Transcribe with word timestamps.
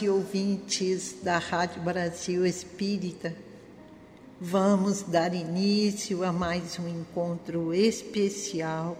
E 0.00 0.08
ouvintes 0.08 1.16
da 1.22 1.38
Rádio 1.38 1.82
Brasil 1.82 2.46
Espírita. 2.46 3.34
Vamos 4.40 5.02
dar 5.02 5.34
início 5.34 6.24
a 6.24 6.32
mais 6.32 6.78
um 6.78 6.88
encontro 6.88 7.74
especial 7.74 8.96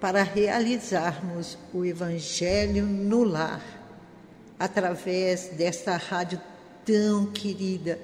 para 0.00 0.22
realizarmos 0.22 1.58
o 1.72 1.84
Evangelho 1.84 2.86
no 2.86 3.24
lar, 3.24 3.62
através 4.58 5.48
desta 5.48 5.96
rádio 5.96 6.40
tão 6.84 7.26
querida 7.26 7.98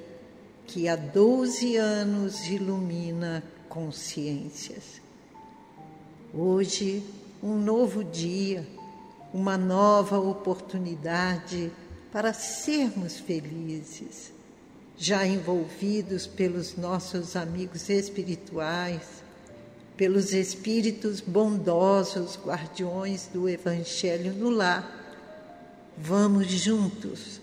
que 0.67 0.89
há 0.89 0.97
12 0.97 1.77
anos 1.77 2.47
ilumina 2.49 3.43
consciências. 3.69 5.01
Hoje, 6.35 7.03
um 7.43 7.57
novo 7.57 8.05
dia 8.05 8.67
uma 9.33 9.57
nova 9.57 10.19
oportunidade 10.19 11.71
para 12.13 12.33
sermos 12.33 13.19
felizes, 13.19 14.33
já 14.97 15.27
envolvidos 15.27 16.27
pelos 16.27 16.77
nossos 16.77 17.37
amigos 17.37 17.89
espirituais, 17.89 19.23
pelos 19.97 20.33
espíritos 20.33 21.21
bondosos, 21.21 22.39
guardiões 22.43 23.29
do 23.33 23.49
Evangelho 23.49 24.33
no 24.33 24.51
lar. 24.51 24.99
Vamos 25.97 26.47
juntos 26.49 27.41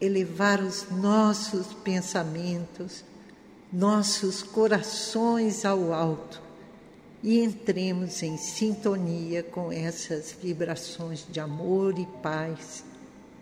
elevar 0.00 0.62
os 0.62 0.90
nossos 0.90 1.72
pensamentos, 1.84 3.04
nossos 3.72 4.42
corações 4.42 5.64
ao 5.64 5.92
alto 5.92 6.48
e 7.22 7.40
entremos 7.40 8.22
em 8.22 8.36
sintonia 8.36 9.42
com 9.42 9.72
essas 9.72 10.34
vibrações 10.40 11.26
de 11.28 11.40
amor 11.40 11.98
e 11.98 12.06
paz, 12.22 12.84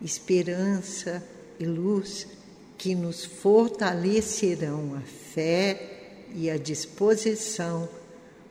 esperança 0.01 1.23
e 1.59 1.65
luz 1.65 2.27
que 2.77 2.95
nos 2.95 3.25
fortalecerão 3.25 4.95
a 4.95 5.01
fé 5.01 6.25
e 6.35 6.51
a 6.51 6.59
disposição 6.59 7.89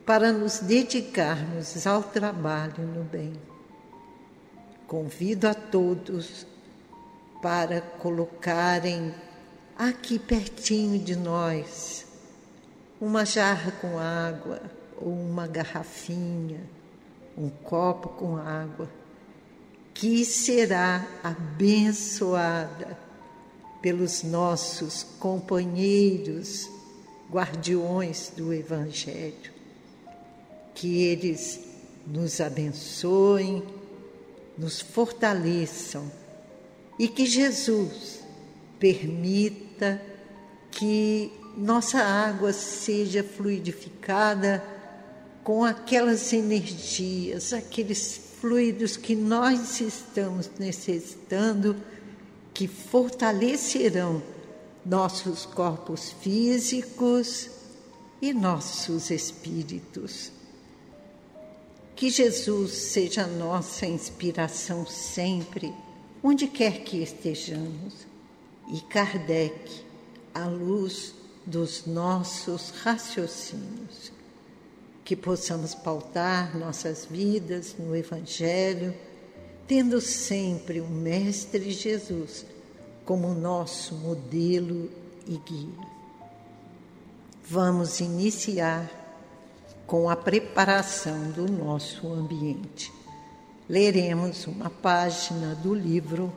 para 0.06 0.32
nos 0.32 0.60
dedicarmos 0.60 1.86
ao 1.86 2.04
trabalho 2.04 2.86
no 2.86 3.04
bem. 3.04 3.34
Convido 4.88 5.48
a 5.48 5.54
todos 5.54 6.46
para 7.42 7.82
colocarem 7.82 9.14
aqui 9.78 10.18
pertinho 10.18 11.00
de 11.00 11.16
nós 11.16 12.06
uma 13.00 13.26
jarra 13.26 13.72
com 13.82 14.00
água 14.00 14.62
ou 14.98 15.12
uma 15.12 15.48
garrafinha, 15.48 16.62
um 17.38 17.50
copo 17.50 18.09
com 18.09 18.38
água, 18.38 18.90
que 19.95 20.25
será 20.25 21.07
abençoada 21.23 23.00
pelos 23.81 24.23
nossos 24.23 25.03
companheiros, 25.19 26.69
guardiões 27.31 28.29
do 28.35 28.53
Evangelho. 28.53 29.53
Que 30.75 31.01
eles 31.01 31.61
nos 32.06 32.41
abençoem, 32.41 33.63
nos 34.57 34.81
fortaleçam 34.81 36.12
e 37.00 37.07
que 37.07 37.25
Jesus 37.25 38.19
permita 38.77 40.01
que 40.72 41.31
nossa 41.56 42.00
água 42.00 42.51
seja 42.51 43.23
fluidificada 43.23 44.62
com 45.41 45.63
aquelas 45.63 46.33
energias, 46.33 47.53
aqueles 47.53 48.19
fluidos 48.45 48.95
que 48.95 49.16
nós 49.16 49.81
estamos 49.81 50.51
necessitando, 50.59 51.75
que 52.53 52.67
fortalecerão 52.67 54.22
nossos 54.85 55.47
corpos 55.47 56.11
físicos 56.22 57.50
e 58.22 58.31
nossos 58.35 59.09
espíritos. 59.09 60.31
Que 61.95 62.11
Jesus 62.11 62.72
seja 62.73 63.25
nossa 63.25 63.88
inspiração 63.88 64.85
sempre, 64.85 65.73
onde 66.22 66.45
quer 66.45 66.83
que 66.83 67.01
estejamos, 67.01 68.06
e 68.72 68.79
Kardec, 68.81 69.81
a 70.35 70.45
luz 70.45 71.16
dos 71.47 71.88
nossos 71.88 72.69
raciocínios 72.69 74.13
que 75.06 75.16
possamos 75.16 75.76
pautar 75.76 76.58
nossas 76.58 77.06
vidas 77.06 77.76
no 77.78 77.96
Evangelho, 77.96 78.92
tendo 79.68 80.02
sempre 80.02 80.82
o 80.82 80.88
Mestre 80.88 81.72
Jesus 81.72 82.44
como 83.06 83.36
nosso 83.36 83.94
modelo 83.94 84.90
e 85.28 85.38
guia. 85.38 85.88
Vamos 87.48 88.00
iniciar 88.00 88.90
com 89.86 90.10
a 90.10 90.16
preparação 90.16 91.30
do 91.30 91.48
nosso 91.52 92.12
ambiente. 92.12 92.92
Leremos 93.70 94.48
uma 94.48 94.72
página 94.72 95.54
do 95.54 95.76
livro 95.76 96.34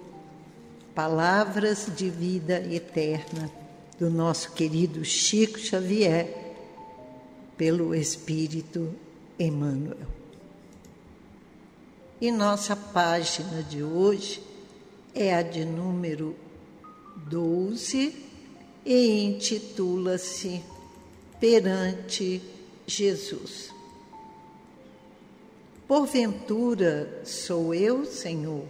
Palavras 0.95 1.91
de 1.97 2.11
Vida 2.11 2.61
Eterna, 2.71 3.51
do 3.99 4.11
nosso 4.11 4.53
querido 4.53 5.03
Chico 5.07 5.59
Xavier 5.59 6.48
pelo 7.59 7.93
Espírito 7.93 8.95
Emmanuel. 9.37 10.07
E 12.21 12.31
nossa 12.31 12.77
página 12.77 13.63
de 13.65 13.83
hoje 13.83 14.41
é 15.13 15.35
a 15.35 15.43
de 15.43 15.65
número 15.65 16.37
12 17.17 18.15
e 18.87 19.21
intitula-se 19.21 20.63
Perante 21.41 22.41
Jesus. 22.87 23.73
Porventura 25.87 27.23
sou 27.25 27.75
eu, 27.75 28.05
Senhor. 28.05 28.67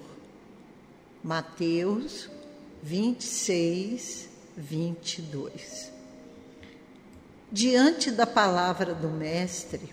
Mateus 1.22 2.28
26, 2.82 4.28
22 4.56 5.98
diante 7.51 8.11
da 8.11 8.27
palavra 8.27 8.95
do 8.95 9.09
Mestre, 9.09 9.93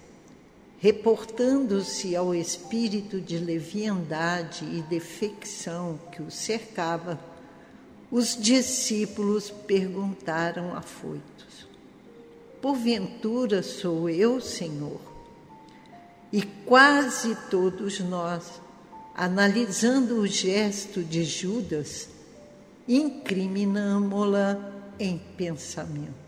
reportando-se 0.80 2.16
ao 2.16 2.36
espírito 2.36 3.22
de 3.22 3.38
leviandade 3.38 4.66
e 4.66 4.82
defecção 4.82 6.00
que 6.12 6.22
o 6.22 6.30
cercava, 6.30 7.20
os 8.12 8.38
discípulos 8.38 9.50
perguntaram 9.50 10.76
afoitos: 10.76 11.68
Porventura 12.62 13.64
sou 13.64 14.10
eu, 14.10 14.42
Senhor? 14.42 15.00
E 16.32 16.42
quase 16.42 17.36
todos 17.50 18.00
nós, 18.02 18.62
analisando 19.16 20.16
o 20.20 20.28
gesto 20.28 21.02
de 21.02 21.24
Judas, 21.24 22.10
incriminamo-la 22.88 24.74
em 25.00 25.18
pensamento 25.38 26.25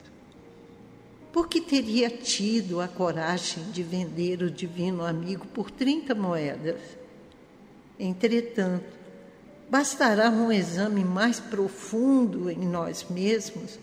porque 1.31 1.62
teria 1.62 2.09
tido 2.09 2.81
a 2.81 2.88
coragem 2.88 3.63
de 3.71 3.83
vender 3.83 4.41
o 4.41 4.50
divino 4.50 5.03
amigo 5.03 5.45
por 5.47 5.69
30 5.69 6.15
moedas. 6.15 6.79
Entretanto, 8.00 8.85
bastará 9.69 10.29
um 10.29 10.51
exame 10.51 11.03
mais 11.03 11.39
profundo 11.39 12.50
em 12.50 12.59
nós 12.59 13.06
mesmos, 13.09 13.77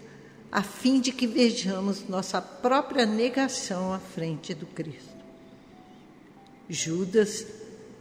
a 0.50 0.62
fim 0.62 1.00
de 1.00 1.12
que 1.12 1.26
vejamos 1.26 2.08
nossa 2.08 2.41
própria 2.41 3.05
negação 3.05 3.93
à 3.93 3.99
frente 3.99 4.55
do 4.55 4.67
Cristo. 4.67 5.14
Judas 6.69 7.47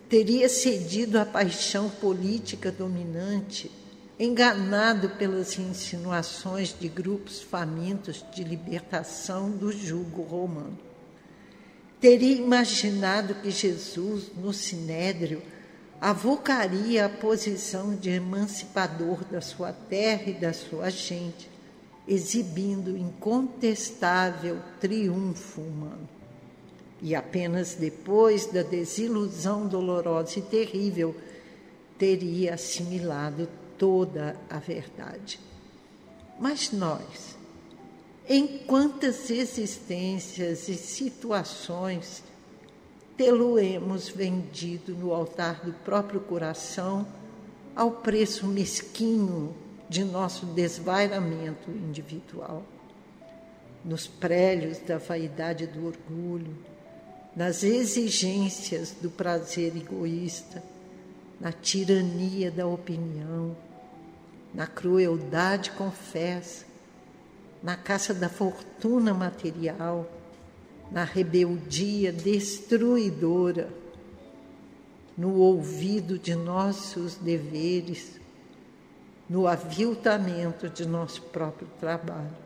teria 0.07 0.48
cedido 0.48 1.19
à 1.19 1.25
paixão 1.25 1.89
política 1.89 2.72
dominante 2.72 3.69
enganado 4.19 5.10
pelas 5.12 5.57
insinuações 5.57 6.75
de 6.77 6.88
grupos 6.88 7.42
famintos 7.42 8.24
de 8.33 8.44
libertação 8.44 9.50
do 9.50 9.71
jugo 9.71 10.21
romano. 10.21 10.77
Teria 12.00 12.36
imaginado 12.36 13.36
que 13.36 13.50
Jesus, 13.50 14.25
no 14.36 14.54
sinédrio, 14.54 15.42
avocaria 16.00 17.06
a 17.06 17.10
posição 17.10 17.95
de 17.95 18.10
emancipador 18.10 19.24
da 19.25 19.39
sua 19.39 19.71
terra 19.71 20.30
e 20.30 20.33
da 20.33 20.51
sua 20.51 20.89
gente, 20.89 21.50
exibindo 22.06 22.98
incontestável 22.98 24.60
triunfo 24.81 25.62
humano. 25.62 26.10
E 27.01 27.15
apenas 27.15 27.75
depois 27.75 28.45
da 28.45 28.62
desilusão 28.62 29.65
dolorosa 29.65 30.39
e 30.39 30.42
terrível 30.42 31.15
teria 31.98 32.56
assimilado 32.56 33.48
toda 33.78 34.36
a 34.50 34.60
verdade. 34.60 35.40
Mas 36.40 36.72
nós, 36.72 37.38
em 38.28 38.60
quantas 38.60 39.30
existências 39.30 40.68
e 40.68 40.75
situações 40.75 42.24
tê-lo-emos 43.18 44.10
vendido 44.10 44.96
no 44.96 45.14
altar 45.14 45.64
do 45.64 45.74
próprio 45.74 46.20
coração 46.20 47.06
ao 47.75 47.92
preço 47.92 48.48
mesquinho 48.48 49.56
de 49.90 50.04
nosso 50.04 50.46
desvairamento 50.48 51.70
individual, 51.70 52.64
nos 53.84 54.08
prélios 54.08 54.80
da 54.80 54.98
vaidade 54.98 55.66
e 55.66 55.68
do 55.68 55.86
orgulho, 55.86 56.58
nas 57.36 57.64
exigências 57.64 58.92
do 58.92 59.10
prazer 59.10 59.75
egoísta, 59.75 60.64
na 61.44 61.51
tirania 61.51 62.50
da 62.50 62.66
opinião, 62.66 63.54
na 64.54 64.66
crueldade 64.66 65.72
confessa, 65.72 66.66
na 67.62 67.75
caça 67.75 68.13
da 68.13 68.30
fortuna 68.30 69.13
material, 69.13 70.10
na 70.90 71.04
rebeldia 71.04 72.13
destruidora, 72.13 73.68
no 75.18 75.36
ouvido 75.36 76.18
de 76.18 76.34
nossos 76.34 77.16
deveres, 77.16 78.22
no 79.30 79.46
aviltamento 79.46 80.69
de 80.69 80.86
nosso 80.86 81.24
próprio 81.24 81.68
trabalho, 81.78 82.38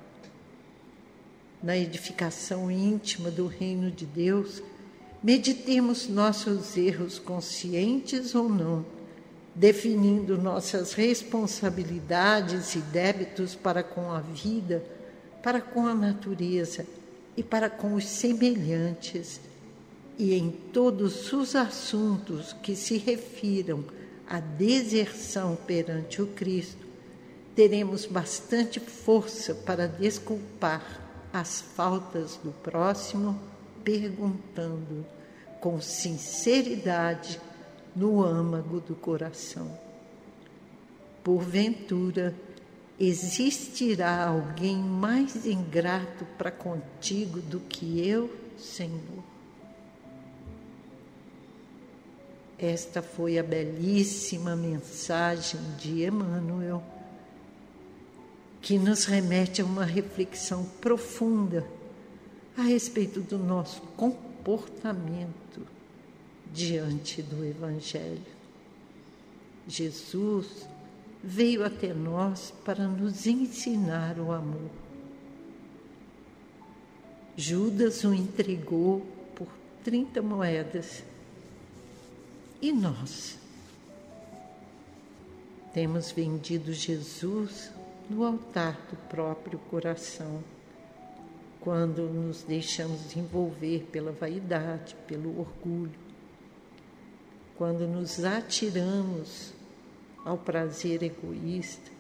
na 1.62 1.78
edificação 1.78 2.72
íntima 2.72 3.30
do 3.30 3.46
reino 3.46 3.92
de 3.92 4.08
Deus, 4.08 4.64
meditemos 5.24 6.08
nossos 6.08 6.78
erros 6.78 7.20
conscientes 7.20 8.36
ou 8.36 8.48
não, 8.48 8.86
definindo 9.56 10.38
nossas 10.38 10.94
responsabilidades 10.94 12.76
e 12.76 12.80
débitos 12.80 13.56
para 13.56 13.82
com 13.82 14.12
a 14.12 14.20
vida, 14.20 14.84
para 15.42 15.60
com 15.60 15.88
a 15.88 15.96
natureza 15.96 16.86
e 17.36 17.42
para 17.42 17.70
com 17.70 17.96
os 17.96 18.06
semelhantes, 18.06 19.40
e 20.18 20.34
em 20.34 20.50
todos 20.52 21.32
os 21.32 21.56
assuntos 21.56 22.54
que 22.64 22.76
se 22.76 22.98
refiram 22.98 23.84
à 24.28 24.40
deserção 24.40 25.56
perante 25.56 26.22
o 26.22 26.28
Cristo, 26.28 26.86
teremos 27.56 28.06
bastante 28.06 28.80
força 28.80 29.54
para 29.54 29.88
desculpar 29.88 30.84
as 31.34 31.62
faltas 31.62 32.40
do 32.44 32.52
próximo, 32.52 33.40
perguntando 33.88 35.06
com 35.62 35.80
sinceridade 35.80 37.40
no 37.96 38.22
âmago 38.22 38.82
do 38.82 38.94
coração: 38.94 39.72
Porventura, 41.24 42.36
Existirá 43.00 44.26
alguém 44.26 44.76
mais 44.76 45.46
ingrato 45.46 46.26
para 46.36 46.50
contigo 46.50 47.40
do 47.42 47.60
que 47.60 48.08
eu, 48.08 48.36
Senhor? 48.58 49.24
Esta 52.58 53.04
foi 53.04 53.38
a 53.38 53.44
belíssima 53.44 54.56
mensagem 54.56 55.62
de 55.78 56.04
Emmanuel, 56.04 56.84
que 58.64 58.80
nos 58.80 59.06
remete 59.06 59.62
a 59.62 59.66
uma 59.66 59.86
reflexão 59.86 60.64
profunda 60.82 61.77
a 62.58 62.64
respeito 62.64 63.22
do 63.22 63.38
nosso 63.38 63.82
comportamento 63.96 65.62
diante 66.52 67.22
do 67.22 67.46
Evangelho. 67.46 68.20
Jesus 69.68 70.68
veio 71.24 71.64
até 71.64 71.94
nós 71.94 72.52
para 72.66 72.88
nos 72.88 73.28
ensinar 73.28 74.18
o 74.20 74.32
amor. 74.32 74.72
Judas 77.36 78.04
o 78.04 78.14
entregou 78.14 79.06
por 79.36 79.48
30 79.84 80.22
moedas. 80.24 81.04
E 82.60 82.72
nós? 82.72 83.38
Temos 85.74 86.12
vendido 86.12 86.74
Jesus 86.74 87.70
no 88.10 88.24
altar 88.24 88.74
do 88.90 88.98
próprio 89.10 89.60
coração, 89.70 90.44
quando 91.68 92.04
nos 92.04 92.44
deixamos 92.44 93.14
envolver 93.18 93.90
pela 93.92 94.14
vaidade, 94.14 94.96
pelo 95.06 95.38
orgulho, 95.38 96.00
quando 97.58 97.86
nos 97.86 98.24
atiramos 98.24 99.52
ao 100.24 100.38
prazer 100.38 101.04
egoísta, 101.04 101.92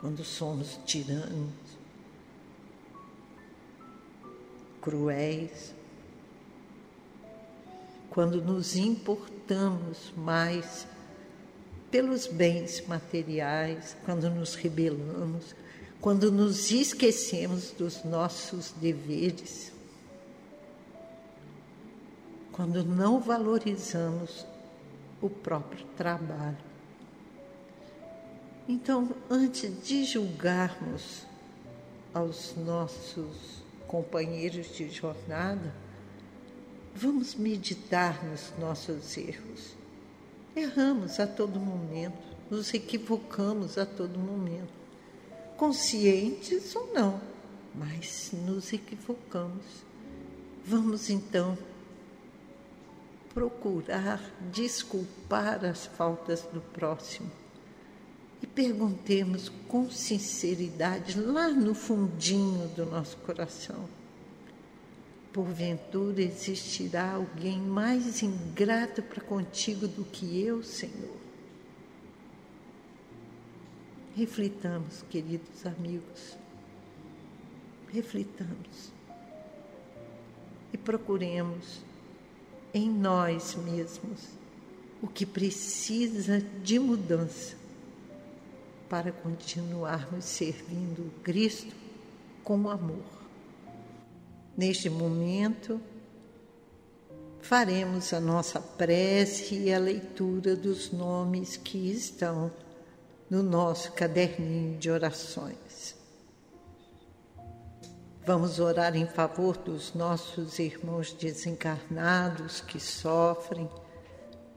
quando 0.00 0.22
somos 0.22 0.78
tiranos, 0.86 1.52
cruéis, 4.80 5.74
quando 8.08 8.40
nos 8.40 8.76
importamos 8.76 10.12
mais 10.16 10.86
pelos 11.90 12.28
bens 12.28 12.86
materiais, 12.86 13.96
quando 14.04 14.30
nos 14.30 14.54
rebelamos, 14.54 15.56
quando 16.00 16.30
nos 16.30 16.70
esquecemos 16.70 17.72
dos 17.72 18.04
nossos 18.04 18.72
deveres, 18.80 19.72
quando 22.52 22.84
não 22.84 23.20
valorizamos 23.20 24.46
o 25.20 25.28
próprio 25.28 25.84
trabalho. 25.96 26.68
Então, 28.68 29.08
antes 29.30 29.82
de 29.82 30.04
julgarmos 30.04 31.22
aos 32.12 32.54
nossos 32.56 33.62
companheiros 33.86 34.76
de 34.76 34.90
jornada, 34.90 35.74
vamos 36.94 37.34
meditar 37.34 38.24
nos 38.24 38.52
nossos 38.58 39.16
erros. 39.16 39.74
Erramos 40.54 41.18
a 41.18 41.26
todo 41.26 41.58
momento, 41.58 42.18
nos 42.50 42.74
equivocamos 42.74 43.78
a 43.78 43.86
todo 43.86 44.18
momento, 44.18 44.77
conscientes 45.58 46.74
ou 46.76 46.94
não, 46.94 47.20
mas 47.74 48.30
nos 48.32 48.72
equivocamos. 48.72 49.64
Vamos 50.64 51.10
então 51.10 51.58
procurar 53.34 54.20
desculpar 54.52 55.64
as 55.64 55.84
faltas 55.84 56.42
do 56.52 56.60
próximo 56.60 57.30
e 58.40 58.46
perguntemos 58.46 59.50
com 59.66 59.90
sinceridade 59.90 61.20
lá 61.20 61.48
no 61.48 61.74
fundinho 61.74 62.68
do 62.68 62.86
nosso 62.86 63.16
coração: 63.18 63.88
porventura 65.32 66.22
existirá 66.22 67.14
alguém 67.14 67.60
mais 67.60 68.22
ingrato 68.22 69.02
para 69.02 69.20
contigo 69.20 69.88
do 69.88 70.04
que 70.04 70.40
eu, 70.40 70.62
Senhor? 70.62 71.27
Reflitamos, 74.18 75.04
queridos 75.08 75.64
amigos, 75.64 76.36
reflitamos 77.92 78.90
e 80.72 80.76
procuremos 80.76 81.82
em 82.74 82.90
nós 82.90 83.54
mesmos 83.54 84.26
o 85.00 85.06
que 85.06 85.24
precisa 85.24 86.40
de 86.40 86.80
mudança 86.80 87.54
para 88.88 89.12
continuarmos 89.12 90.24
servindo 90.24 91.12
Cristo 91.22 91.72
com 92.42 92.68
amor. 92.68 93.06
Neste 94.56 94.90
momento, 94.90 95.80
faremos 97.40 98.12
a 98.12 98.18
nossa 98.18 98.60
prece 98.60 99.54
e 99.54 99.72
a 99.72 99.78
leitura 99.78 100.56
dos 100.56 100.90
nomes 100.90 101.56
que 101.56 101.88
estão 101.92 102.50
no 103.30 103.42
nosso 103.42 103.92
caderninho 103.92 104.78
de 104.78 104.90
orações. 104.90 105.96
Vamos 108.24 108.58
orar 108.58 108.94
em 108.94 109.06
favor 109.06 109.56
dos 109.56 109.94
nossos 109.94 110.58
irmãos 110.58 111.12
desencarnados 111.12 112.60
que 112.60 112.78
sofrem, 112.78 113.68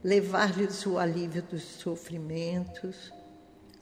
levar-lhes 0.04 0.84
o 0.84 0.98
alívio 0.98 1.42
dos 1.42 1.62
sofrimentos, 1.62 3.12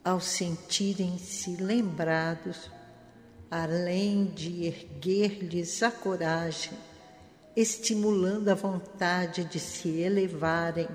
ao 0.04 0.20
sentirem-se 0.20 1.56
lembrados, 1.56 2.70
além 3.50 4.26
de 4.26 4.64
erguer-lhes 4.64 5.82
a 5.82 5.90
coragem, 5.90 6.72
estimulando 7.56 8.48
a 8.48 8.54
vontade 8.54 9.44
de 9.44 9.58
se 9.58 10.00
elevarem 10.00 10.88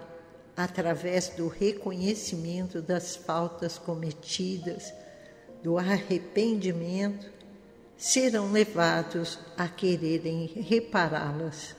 através 0.56 1.30
do 1.30 1.48
reconhecimento 1.48 2.82
das 2.82 3.16
faltas 3.16 3.78
cometidas, 3.78 4.94
do 5.62 5.78
arrependimento, 5.78 7.30
serão 7.98 8.52
levados 8.52 9.40
a 9.58 9.68
quererem 9.68 10.46
repará-las. 10.46 11.76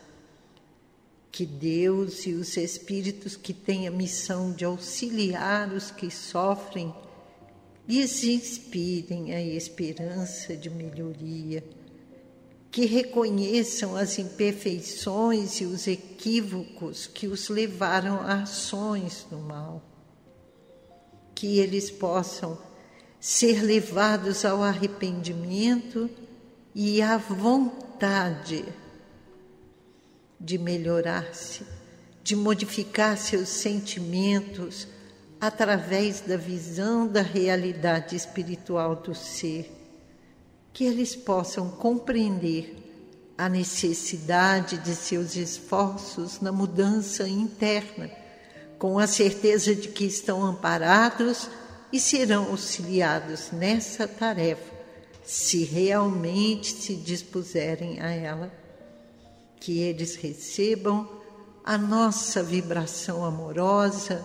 Que 1.31 1.45
Deus 1.45 2.27
e 2.27 2.33
os 2.33 2.57
Espíritos 2.57 3.37
que 3.37 3.53
têm 3.53 3.87
a 3.87 3.91
missão 3.91 4.53
de 4.53 4.65
auxiliar 4.65 5.73
os 5.73 5.91
que 5.91 6.11
sofrem 6.11 6.95
lhes 7.87 8.25
inspirem 8.25 9.35
a 9.35 9.41
esperança 9.41 10.57
de 10.57 10.69
melhoria, 10.69 11.63
que 12.77 12.85
reconheçam 12.85 13.97
as 13.97 14.19
imperfeições 14.19 15.63
e 15.63 15.65
os 15.65 15.87
equívocos 15.87 17.07
que 17.07 17.27
os 17.27 17.49
levaram 17.49 18.21
a 18.21 18.43
ações 18.43 19.27
do 19.31 19.39
mal, 19.39 19.83
que 21.35 21.59
eles 21.59 21.91
possam 21.91 22.59
ser 23.19 23.63
levados 23.63 24.45
ao 24.45 24.63
arrependimento 24.63 26.11
e 26.75 27.01
à 27.01 27.17
vontade 27.17 28.63
de 30.39 30.59
melhorar-se, 30.59 31.65
de 32.23 32.37
modificar 32.37 33.17
seus 33.17 33.49
sentimentos 33.49 34.87
através 35.41 36.21
da 36.21 36.37
visão 36.37 37.09
da 37.09 37.23
realidade 37.23 38.15
espiritual 38.15 38.97
do 38.97 39.15
ser, 39.15 39.73
que 40.77 40.85
eles 40.85 41.17
possam 41.17 41.71
compreender 41.71 42.77
a 43.39 43.49
necessidade 43.49 44.77
de 44.77 44.95
seus 44.95 45.35
esforços 45.35 46.39
na 46.43 46.53
mudança 46.53 47.27
interna, 47.27 48.11
com 48.79 48.99
a 48.99 49.07
certeza 49.07 49.75
de 49.75 49.89
que 49.89 50.05
estão 50.05 50.45
amparados 50.45 51.49
e 51.91 51.99
serão 51.99 52.51
auxiliados 52.51 53.53
nessa 53.53 54.07
tarefa, 54.07 54.71
se 55.25 55.65
realmente 55.65 56.75
se 56.75 56.95
dispuserem 56.95 57.99
a 57.99 58.11
ela. 58.11 58.53
Que 59.59 59.79
eles 59.79 60.17
recebam 60.17 61.09
a 61.65 61.79
nossa 61.79 62.43
vibração 62.43 63.25
amorosa 63.25 64.23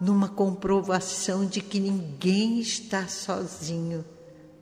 numa 0.00 0.28
comprovação 0.28 1.44
de 1.44 1.60
que 1.60 1.80
ninguém 1.80 2.60
está 2.60 3.08
sozinho 3.08 4.04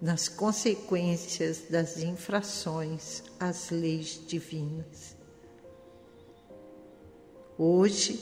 nas 0.00 0.28
consequências 0.28 1.62
das 1.68 1.98
infrações 1.98 3.22
às 3.38 3.70
leis 3.70 4.20
divinas. 4.26 5.16
Hoje 7.56 8.20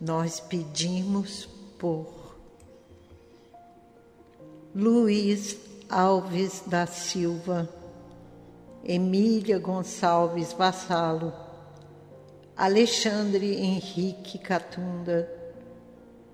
nós 0.00 0.38
pedimos 0.38 1.48
por 1.78 2.36
Luiz 4.74 5.56
Alves 5.88 6.62
da 6.66 6.86
Silva, 6.86 7.68
Emília 8.84 9.58
Gonçalves 9.58 10.52
Vassalo, 10.52 11.32
Alexandre 12.56 13.56
Henrique 13.56 14.38
Catunda, 14.38 15.28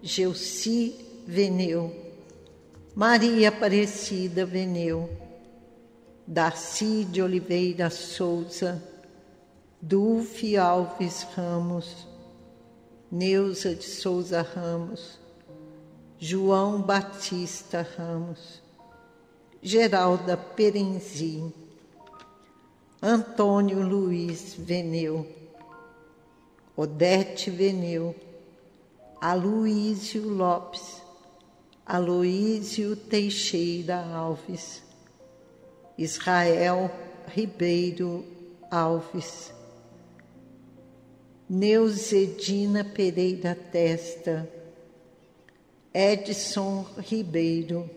Geuci 0.02 1.22
Veneu, 1.26 2.07
Maria 2.98 3.50
Aparecida 3.50 4.44
Veneu, 4.44 5.08
Darcy 6.26 7.04
de 7.04 7.22
Oliveira 7.22 7.90
Souza, 7.90 8.82
Dulce 9.80 10.56
Alves 10.56 11.22
Ramos, 11.36 12.08
Neuza 13.08 13.72
de 13.72 13.84
Souza 13.84 14.42
Ramos, 14.42 15.16
João 16.18 16.82
Batista 16.82 17.86
Ramos, 17.96 18.60
Geralda 19.62 20.36
Perenzi, 20.36 21.54
Antônio 23.00 23.80
Luiz 23.80 24.56
Veneu, 24.58 25.24
Odete 26.76 27.48
Veneu, 27.48 28.12
Aloísio 29.20 30.28
Lopes, 30.28 31.06
Aloísio 31.88 32.95
Teixeira 32.95 33.97
Alves, 33.97 34.83
Israel 35.97 36.90
Ribeiro 37.26 38.26
Alves, 38.71 39.54
Neuzedina 41.49 42.85
Pereira 42.85 43.54
Testa, 43.54 44.47
Edson 45.95 46.85
Ribeiro, 46.99 47.88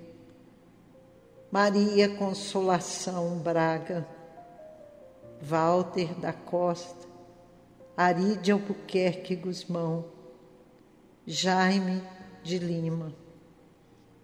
Maria 1.51 2.07
Consolação 2.15 3.39
Braga, 3.39 4.07
Walter 5.41 6.13
da 6.17 6.31
Costa, 6.31 7.09
Arídia 7.97 8.53
Albuquerque 8.53 9.35
Guzmão, 9.35 10.05
Jaime 11.27 12.01
de 12.41 12.57
Lima, 12.57 13.20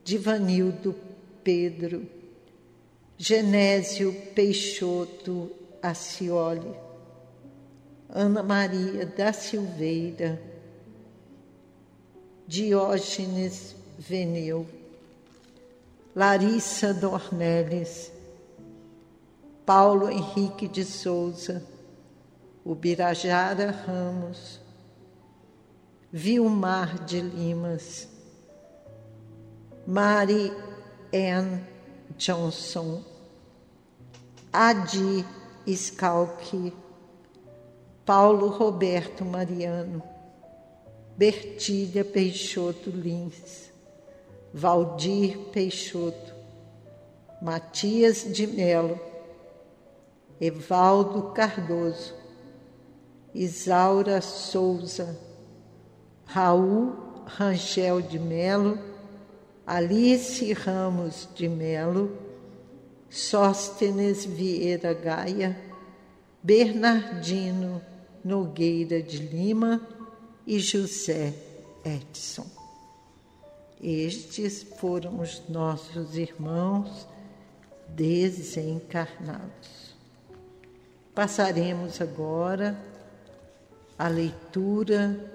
Divanildo 0.07 0.95
Pedro, 1.43 2.07
Genésio 3.17 4.13
Peixoto 4.33 5.51
Acioli, 5.83 6.73
Ana 8.07 8.41
Maria 8.41 9.05
da 9.05 9.33
Silveira, 9.33 10.41
Diógenes 12.47 13.75
Veneu, 13.99 14.65
Larissa 16.15 16.93
Dornelles, 16.93 18.09
Paulo 19.65 20.09
Henrique 20.09 20.69
de 20.69 20.85
Souza, 20.85 21.61
Ubirajara 22.63 23.71
Ramos, 23.71 24.61
Vilmar 26.13 26.97
de 27.03 27.19
Limas, 27.19 28.15
Mary 29.87 30.51
Ann 31.13 31.65
Johnson, 32.17 33.05
Adi 34.51 35.23
Scalchi, 35.65 36.73
Paulo 38.05 38.49
Roberto 38.49 39.23
Mariano, 39.23 40.03
Bertília 41.17 42.03
Peixoto 42.03 42.89
Lins, 42.89 43.71
Valdir 44.53 45.37
Peixoto, 45.53 46.33
Matias 47.41 48.25
de 48.25 48.45
Melo, 48.45 48.99
Evaldo 50.41 51.31
Cardoso, 51.31 52.13
Isaura 53.33 54.19
Souza, 54.19 55.17
Raul 56.25 56.93
Rangel 57.37 58.01
de 58.01 58.19
Melo, 58.19 58.96
Alice 59.67 60.53
Ramos 60.53 61.27
de 61.35 61.49
Melo, 61.49 62.17
Sóstenes 63.09 64.23
Vieira 64.23 64.93
Gaia, 64.93 65.61
Bernardino 66.41 67.81
Nogueira 68.23 69.01
de 69.01 69.17
Lima 69.17 69.85
e 70.45 70.57
José 70.57 71.33
Edson. 71.83 72.45
Estes 73.83 74.63
foram 74.63 75.19
os 75.19 75.43
nossos 75.49 76.15
irmãos 76.15 77.05
desencarnados. 77.89 79.97
Passaremos 81.13 81.99
agora 81.99 82.81
a 83.99 84.07
leitura 84.07 85.29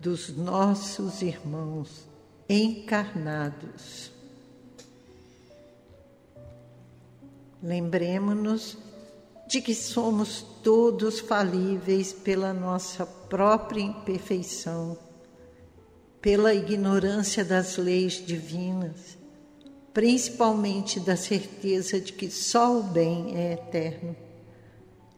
dos 0.00 0.28
nossos 0.36 1.22
irmãos 1.22 2.13
encarnados. 2.48 4.12
Lembremos-nos 7.62 8.76
de 9.46 9.60
que 9.60 9.74
somos 9.74 10.44
todos 10.62 11.20
falíveis 11.20 12.12
pela 12.12 12.52
nossa 12.52 13.06
própria 13.06 13.82
imperfeição, 13.82 14.98
pela 16.20 16.54
ignorância 16.54 17.44
das 17.44 17.76
leis 17.76 18.14
divinas, 18.14 19.16
principalmente 19.92 20.98
da 21.00 21.16
certeza 21.16 22.00
de 22.00 22.12
que 22.12 22.30
só 22.30 22.78
o 22.78 22.82
bem 22.82 23.36
é 23.36 23.52
eterno 23.54 24.16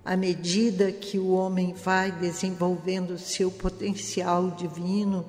à 0.06 0.16
medida 0.16 0.92
que 0.92 1.18
o 1.18 1.32
homem 1.32 1.72
vai 1.72 2.12
desenvolvendo 2.12 3.18
seu 3.18 3.50
potencial 3.50 4.52
divino, 4.52 5.26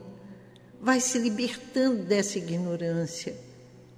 vai 0.81 0.99
se 0.99 1.17
libertando 1.17 2.03
dessa 2.03 2.37
ignorância 2.37 3.35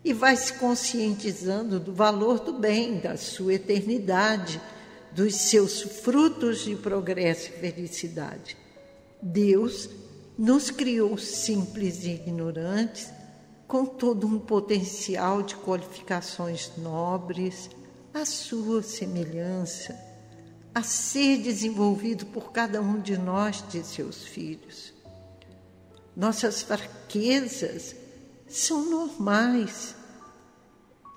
e 0.04 0.14
vai 0.14 0.36
se 0.36 0.54
conscientizando 0.54 1.80
do 1.80 1.94
valor 1.94 2.40
do 2.40 2.54
bem, 2.54 3.00
da 3.00 3.18
sua 3.18 3.56
eternidade, 3.56 4.62
dos 5.12 5.36
seus 5.36 5.82
frutos 5.82 6.60
de 6.64 6.76
progresso 6.76 7.50
e 7.50 7.60
felicidade. 7.60 8.56
Deus 9.22 9.90
nos 10.38 10.70
criou 10.70 11.18
simples 11.18 12.06
e 12.06 12.12
ignorantes, 12.12 13.10
com 13.68 13.86
todo 13.86 14.26
um 14.26 14.40
potencial 14.40 15.44
de 15.44 15.56
qualificações 15.56 16.72
nobres, 16.78 17.70
à 18.14 18.26
sua 18.26 18.82
semelhança, 18.82 19.96
a 20.74 20.82
ser 20.82 21.38
desenvolvido 21.38 22.26
por 22.28 22.52
cada 22.52 22.82
um 22.82 23.00
de 23.00 23.18
nós, 23.18 23.64
de 23.70 23.84
seus 23.84 24.24
filhos. 24.24 24.94
Nossas 26.20 26.62
fraquezas 26.62 27.96
são 28.46 28.90
normais, 28.90 29.96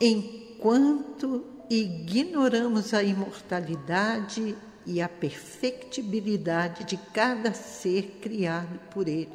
enquanto 0.01 1.45
ignoramos 1.69 2.95
a 2.95 3.03
imortalidade 3.03 4.57
e 4.87 5.03
a 5.03 5.09
perfectibilidade 5.09 6.85
de 6.85 6.97
cada 6.97 7.53
ser 7.53 8.21
criado 8.21 8.79
por 8.91 9.09
Ele 9.09 9.33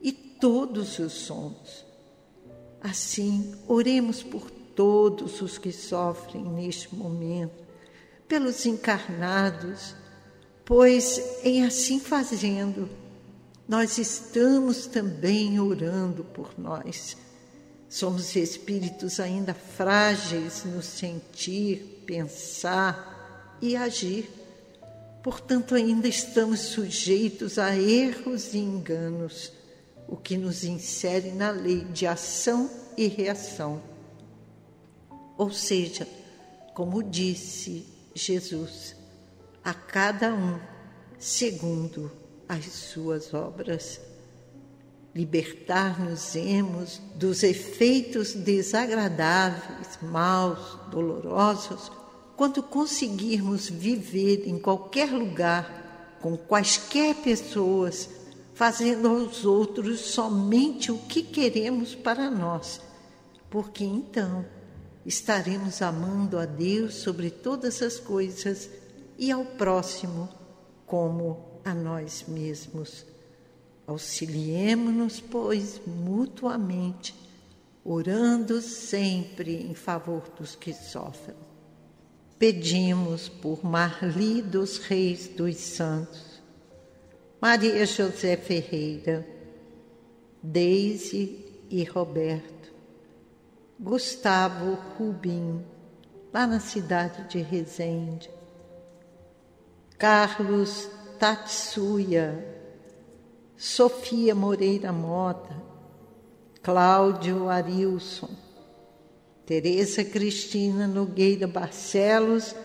e 0.00 0.10
todos 0.10 0.98
os 0.98 1.12
somos. 1.12 1.84
Assim, 2.80 3.54
oremos 3.68 4.20
por 4.20 4.50
todos 4.50 5.40
os 5.40 5.58
que 5.58 5.70
sofrem 5.70 6.42
neste 6.42 6.92
momento, 6.92 7.62
pelos 8.26 8.66
encarnados, 8.66 9.94
pois 10.64 11.38
em 11.44 11.64
assim 11.64 12.00
fazendo, 12.00 12.88
nós 13.72 13.96
estamos 13.96 14.84
também 14.86 15.58
orando 15.58 16.22
por 16.24 16.58
nós. 16.58 17.16
Somos 17.88 18.36
espíritos 18.36 19.18
ainda 19.18 19.54
frágeis 19.54 20.62
no 20.66 20.82
sentir, 20.82 22.02
pensar 22.04 23.58
e 23.62 23.74
agir. 23.74 24.28
Portanto, 25.22 25.74
ainda 25.74 26.06
estamos 26.06 26.60
sujeitos 26.60 27.58
a 27.58 27.74
erros 27.74 28.52
e 28.52 28.58
enganos, 28.58 29.50
o 30.06 30.18
que 30.18 30.36
nos 30.36 30.64
insere 30.64 31.30
na 31.30 31.50
lei 31.50 31.82
de 31.82 32.06
ação 32.06 32.70
e 32.94 33.06
reação. 33.06 33.82
Ou 35.38 35.50
seja, 35.50 36.06
como 36.74 37.02
disse 37.02 37.86
Jesus, 38.14 38.94
a 39.64 39.72
cada 39.72 40.34
um 40.34 40.60
segundo 41.18 42.20
as 42.48 42.64
suas 42.66 43.32
obras. 43.32 44.00
Libertar-nos-emos 45.14 47.00
dos 47.16 47.42
efeitos 47.42 48.32
desagradáveis, 48.32 49.98
maus, 50.00 50.78
dolorosos 50.90 51.90
quando 52.36 52.62
conseguirmos 52.62 53.68
viver 53.68 54.48
em 54.48 54.58
qualquer 54.58 55.12
lugar, 55.12 56.18
com 56.20 56.36
quaisquer 56.36 57.14
pessoas, 57.16 58.08
fazendo 58.54 59.08
aos 59.08 59.44
outros 59.44 60.00
somente 60.00 60.90
o 60.90 60.98
que 60.98 61.22
queremos 61.22 61.94
para 61.94 62.30
nós, 62.30 62.80
porque 63.50 63.84
então 63.84 64.44
estaremos 65.04 65.82
amando 65.82 66.38
a 66.38 66.44
Deus 66.44 66.94
sobre 66.94 67.30
todas 67.30 67.82
as 67.82 67.98
coisas 67.98 68.68
e 69.18 69.30
ao 69.30 69.44
próximo 69.44 70.28
como 70.86 71.51
a 71.64 71.74
nós 71.74 72.24
mesmos. 72.28 73.04
Auxiliemo-nos, 73.86 75.20
pois, 75.20 75.80
mutuamente, 75.86 77.14
orando 77.84 78.60
sempre 78.60 79.56
em 79.62 79.74
favor 79.74 80.28
dos 80.38 80.54
que 80.54 80.72
sofrem. 80.72 81.36
Pedimos 82.38 83.28
por 83.28 83.64
Marli 83.64 84.42
dos 84.42 84.78
Reis 84.78 85.28
dos 85.28 85.56
Santos, 85.56 86.42
Maria 87.40 87.84
José 87.86 88.36
Ferreira, 88.36 89.26
Deise 90.42 91.44
e 91.70 91.84
Roberto, 91.84 92.72
Gustavo 93.78 94.74
Rubim, 94.96 95.64
lá 96.32 96.46
na 96.46 96.60
cidade 96.60 97.28
de 97.28 97.40
Resende, 97.40 98.30
Carlos 99.98 100.88
Tatsuya, 101.22 102.36
Sofia 103.56 104.34
Moreira 104.34 104.92
Mota, 104.92 105.54
Cláudio 106.60 107.48
Arilson, 107.48 108.28
Tereza 109.46 110.04
Cristina 110.04 110.88
Nogueira 110.88 111.46
Barcelos 111.46 112.56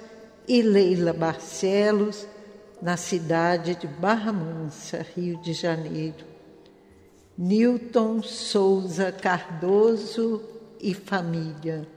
e 0.47 0.63
Leila 0.63 1.13
Barcelos, 1.13 2.25
na 2.81 2.97
cidade 2.97 3.75
de 3.75 3.85
Barra 3.85 4.33
Mansa, 4.33 5.05
Rio 5.15 5.37
de 5.39 5.53
Janeiro. 5.53 6.25
Newton 7.37 8.23
Souza 8.23 9.11
Cardoso 9.11 10.41
e 10.81 10.95
família. 10.95 11.87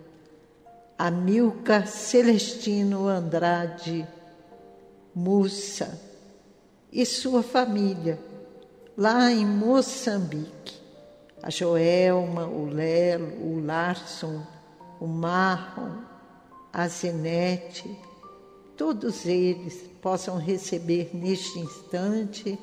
Amilcar 0.99 1.87
Celestino 1.87 3.09
Andrade 3.09 4.07
Mussa 5.15 6.10
e 6.93 7.07
sua 7.07 7.43
família, 7.43 8.19
lá 8.97 9.31
em 9.31 9.47
Moçambique. 9.47 10.81
A 11.43 11.49
Joelma, 11.49 12.47
o 12.47 12.67
Lelo, 12.67 13.27
o 13.43 13.65
Larson, 13.65 14.47
o 15.01 15.07
Marron, 15.07 16.03
a 16.73 16.87
Zenete, 16.87 17.99
todos 18.77 19.25
eles 19.25 19.91
possam 20.03 20.37
receber 20.37 21.11
neste 21.15 21.59
instante 21.59 22.59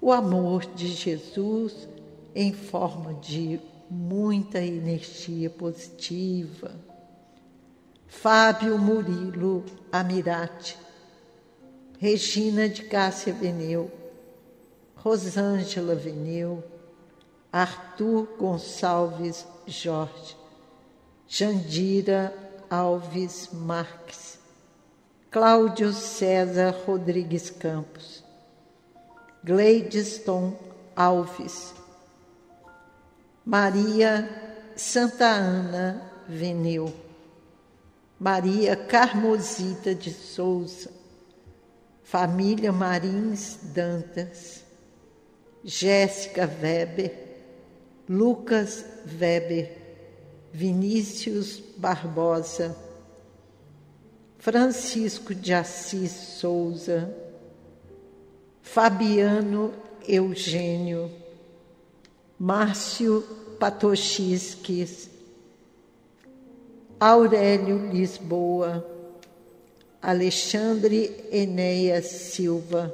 o 0.00 0.12
amor 0.12 0.64
de 0.74 0.86
Jesus 0.88 1.88
em 2.34 2.52
forma 2.52 3.14
de 3.14 3.60
muita 3.90 4.60
energia 4.60 5.50
positiva. 5.50 6.74
Fábio 8.06 8.78
Murilo 8.78 9.64
Amirati, 9.90 10.76
Regina 11.98 12.68
de 12.68 12.82
Cássia 12.82 13.32
Veneu, 13.32 13.90
Rosângela 14.96 15.94
Veneu, 15.94 16.62
Arthur 17.50 18.28
Gonçalves 18.38 19.46
Jorge, 19.66 20.36
Jandira 21.26 22.34
Alves 22.68 23.48
Marques, 23.52 24.38
Cláudio 25.30 25.92
César 25.92 26.74
Rodrigues 26.86 27.48
Campos, 27.48 28.22
Gleideston 29.42 30.54
Alves, 30.94 31.74
Maria 33.44 34.28
Santa 34.76 35.26
Ana 35.26 36.02
Veneu, 36.28 36.92
Maria 38.20 38.76
Carmosita 38.76 39.94
de 39.94 40.10
Souza, 40.10 40.95
Família 42.06 42.70
Marins 42.70 43.58
Dantas, 43.74 44.64
Jéssica 45.64 46.48
Weber, 46.62 47.12
Lucas 48.08 48.84
Weber, 49.20 49.76
Vinícius 50.52 51.60
Barbosa, 51.76 52.76
Francisco 54.38 55.34
de 55.34 55.52
Assis 55.52 56.12
Souza, 56.12 57.12
Fabiano 58.62 59.72
Eugênio, 60.06 61.10
Márcio 62.38 63.22
Patochisques, 63.58 65.10
Aurélio 67.00 67.90
Lisboa, 67.90 68.95
Alexandre 70.00 71.10
Enéas 71.32 72.06
Silva, 72.06 72.92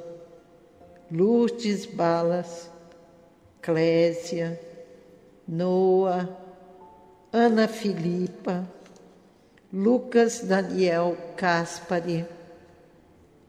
Lourdes 1.11 1.87
Balas, 1.87 2.71
Clésia, 3.61 4.59
Noa, 5.47 6.29
Ana 7.33 7.69
Filipa, 7.69 8.67
Lucas 9.73 10.41
Daniel 10.41 11.17
Caspari, 11.37 12.27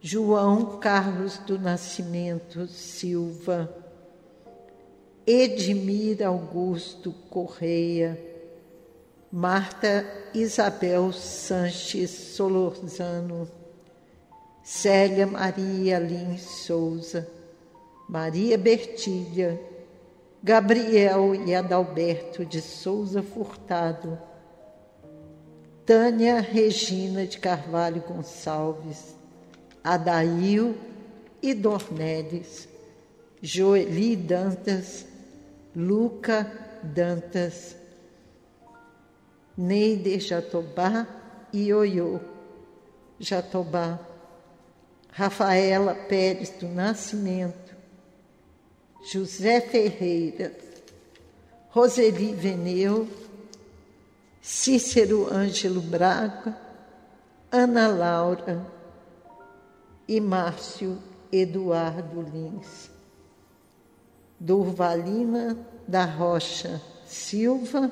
João 0.01 0.79
Carlos 0.79 1.37
do 1.37 1.57
Nascimento 1.57 2.67
Silva, 2.67 3.73
Edmir 5.25 6.25
Augusto 6.25 7.13
Correia, 7.29 8.32
Marta 9.35 10.05
Isabel 10.31 11.11
Sanches 11.11 12.11
Solorzano, 12.11 13.49
Célia 14.63 15.25
Maria 15.25 15.97
Lins 15.97 16.41
Souza, 16.41 17.27
Maria 18.07 18.59
Bertilha, 18.59 19.59
Gabriel 20.43 21.33
e 21.33 21.55
Adalberto 21.55 22.45
de 22.45 22.61
Souza 22.61 23.23
Furtado, 23.23 24.19
Tânia 25.83 26.39
Regina 26.39 27.25
de 27.25 27.39
Carvalho 27.39 28.03
Gonçalves, 28.07 29.15
Adail 29.83 30.77
e 31.41 31.55
Dornelles, 31.55 32.69
Joeli 33.41 34.15
Dantas, 34.15 35.07
Luca 35.75 36.45
Dantas, 36.83 37.81
Neide 39.57 40.19
Jatobá 40.19 41.07
e 41.51 41.67
Ioiô 41.67 42.19
Jatobá, 43.19 43.99
Rafaela 45.11 45.93
Pérez 45.93 46.49
do 46.49 46.67
Nascimento, 46.67 47.75
José 49.03 49.61
Ferreira, 49.61 50.51
Roseli 51.69 52.33
Veneu, 52.33 53.07
Cícero 54.41 55.31
Ângelo 55.31 55.81
Braga, 55.81 56.57
Ana 57.51 57.87
Laura. 57.87 58.73
E 60.05 60.19
Márcio 60.19 60.97
Eduardo 61.31 62.21
Lins. 62.21 62.91
Durvalina 64.37 65.57
da 65.87 66.03
Rocha 66.03 66.81
Silva 67.05 67.89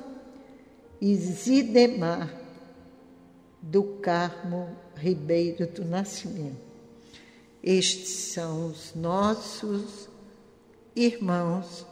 Zidemar 1.02 2.32
do 3.60 3.82
Carmo 4.00 4.68
Ribeiro 4.94 5.66
do 5.66 5.84
Nascimento. 5.84 6.60
Estes 7.62 8.32
são 8.32 8.66
os 8.66 8.94
nossos 8.94 10.08
irmãos 10.94 11.86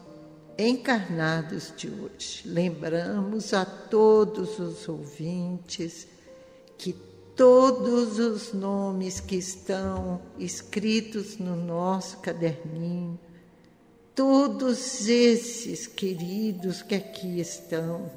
encarnados 0.58 1.72
de 1.76 1.88
hoje. 1.88 2.42
Lembramos 2.44 3.54
a 3.54 3.64
todos 3.64 4.58
os 4.58 4.88
ouvintes 4.88 6.06
que 6.76 6.92
todos 7.34 8.18
os 8.18 8.52
nomes 8.52 9.18
que 9.18 9.36
estão 9.36 10.20
escritos 10.38 11.38
no 11.38 11.56
nosso 11.56 12.18
caderninho, 12.18 13.18
todos 14.14 15.08
esses 15.08 15.86
queridos 15.86 16.82
que 16.82 16.94
aqui 16.94 17.40
estão, 17.40 18.10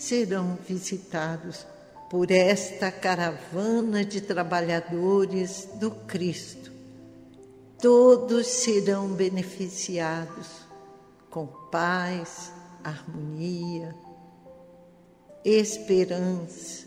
serão 0.00 0.58
visitados 0.66 1.66
por 2.08 2.30
esta 2.30 2.90
caravana 2.90 4.02
de 4.02 4.22
trabalhadores 4.22 5.68
do 5.74 5.90
Cristo. 5.90 6.72
Todos 7.78 8.46
serão 8.46 9.08
beneficiados 9.08 10.48
com 11.28 11.46
paz, 11.70 12.50
harmonia, 12.82 13.94
esperança, 15.44 16.86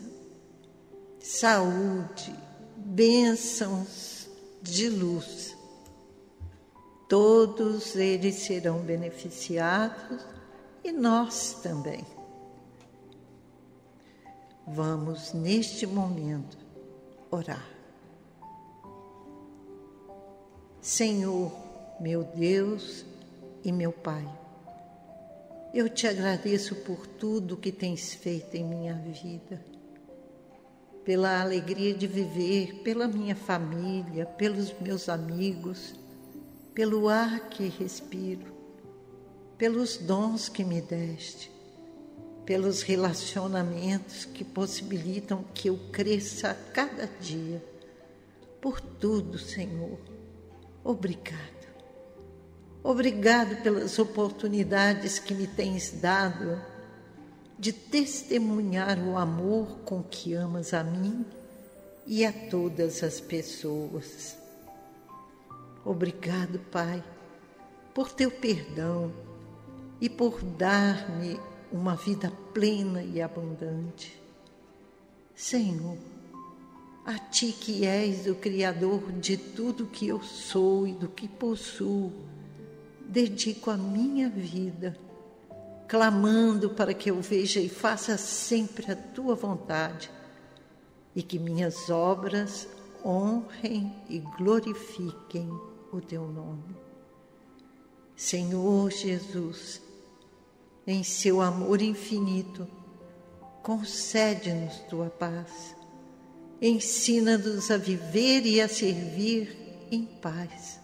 saúde, 1.20 2.36
bênçãos 2.76 4.28
de 4.60 4.90
luz. 4.90 5.56
Todos 7.08 7.96
eles 7.96 8.38
serão 8.38 8.80
beneficiados 8.80 10.26
e 10.84 10.92
nós 10.92 11.60
também. 11.62 12.04
Vamos, 14.68 15.34
neste 15.34 15.86
momento, 15.86 16.58
orar. 17.30 17.68
Senhor, 20.82 21.52
meu 22.00 22.24
Deus 22.24 23.06
e 23.64 23.72
meu 23.72 23.92
Pai, 23.92 24.28
eu 25.74 25.90
te 25.90 26.08
agradeço 26.08 26.76
por 26.78 27.08
tudo 27.08 27.58
que 27.58 27.72
tens 27.72 28.14
feito 28.14 28.56
em 28.56 28.64
minha 28.64 28.94
vida 28.96 29.74
pela 31.04 31.42
alegria 31.42 31.94
de 31.94 32.08
viver, 32.08 32.76
pela 32.76 33.08
minha 33.08 33.36
família, 33.36 34.26
pelos 34.26 34.74
meus 34.80 35.10
amigos, 35.10 35.94
pelo 36.74 37.10
ar 37.10 37.50
que 37.50 37.68
respiro, 37.68 38.54
pelos 39.58 39.98
dons 39.98 40.48
que 40.48 40.64
me 40.64 40.82
deste, 40.82 41.52
pelos 42.46 42.82
relacionamentos 42.82 44.26
que 44.26 44.44
possibilitam 44.44 45.44
que 45.54 45.70
eu 45.70 45.80
cresça 45.92 46.52
a 46.52 46.54
cada 46.54 47.08
dia. 47.22 47.64
Por 48.62 48.80
tudo, 48.80 49.38
Senhor. 49.38 50.00
Obrigado. 50.84 51.64
Obrigado 52.84 53.62
pelas 53.64 53.98
oportunidades 53.98 55.20
que 55.20 55.34
me 55.34 55.48
tens 55.48 55.92
dado 56.02 56.62
de 57.58 57.72
testemunhar 57.72 59.00
o 59.00 59.18
amor 59.18 59.80
com 59.86 60.04
que 60.04 60.34
amas 60.34 60.74
a 60.74 60.84
mim 60.84 61.26
e 62.06 62.26
a 62.26 62.34
todas 62.34 63.02
as 63.04 63.22
pessoas. 63.22 64.38
Obrigado, 65.86 66.60
Pai, 66.72 67.02
por 67.94 68.12
teu 68.12 68.30
perdão 68.30 69.14
e 70.02 70.10
por 70.10 70.42
dar-me 70.44 71.40
uma 71.74 71.96
vida 71.96 72.32
plena 72.54 73.02
e 73.04 73.20
abundante. 73.20 74.22
Senhor, 75.36 75.98
a 77.04 77.18
Ti 77.18 77.52
que 77.52 77.84
és 77.84 78.28
o 78.28 78.36
Criador 78.36 79.12
de 79.14 79.36
tudo 79.36 79.88
que 79.88 80.08
eu 80.08 80.22
sou 80.22 80.88
e 80.88 80.94
do 80.94 81.10
que 81.10 81.28
possuo, 81.28 82.14
dedico 83.10 83.72
a 83.72 83.76
minha 83.76 84.30
vida 84.30 84.96
clamando 85.88 86.70
para 86.72 86.94
que 86.94 87.12
eu 87.12 87.22
veja 87.22 87.60
e 87.60 87.70
faça 87.70 88.18
sempre 88.18 88.92
a 88.92 88.96
tua 88.96 89.36
vontade 89.36 90.10
e 91.16 91.22
que 91.22 91.38
minhas 91.38 91.90
obras 91.90 92.68
honrem 93.06 93.94
e 94.10 94.20
glorifiquem 94.20 95.48
o 95.92 96.02
teu 96.02 96.28
nome. 96.28 96.76
Senhor 98.16 98.90
Jesus, 98.90 99.83
em 100.86 101.04
seu 101.04 101.42
amor 101.42 101.82
infinito, 101.82 102.68
concede-nos 103.62 104.76
tua 104.90 105.10
paz. 105.10 105.76
Ensina-nos 106.62 107.70
a 107.72 107.78
viver 107.78 108.46
e 108.46 108.62
a 108.62 108.68
servir 108.68 109.88
em 109.92 110.06
paz 110.06 110.84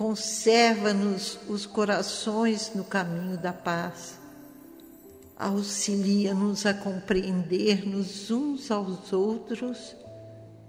Conserva-nos 0.00 1.38
os 1.46 1.66
corações 1.66 2.72
no 2.74 2.82
caminho 2.82 3.36
da 3.36 3.52
paz. 3.52 4.18
Auxilia-nos 5.36 6.64
a 6.64 6.72
compreender-nos 6.72 8.30
uns 8.30 8.70
aos 8.70 9.12
outros 9.12 9.94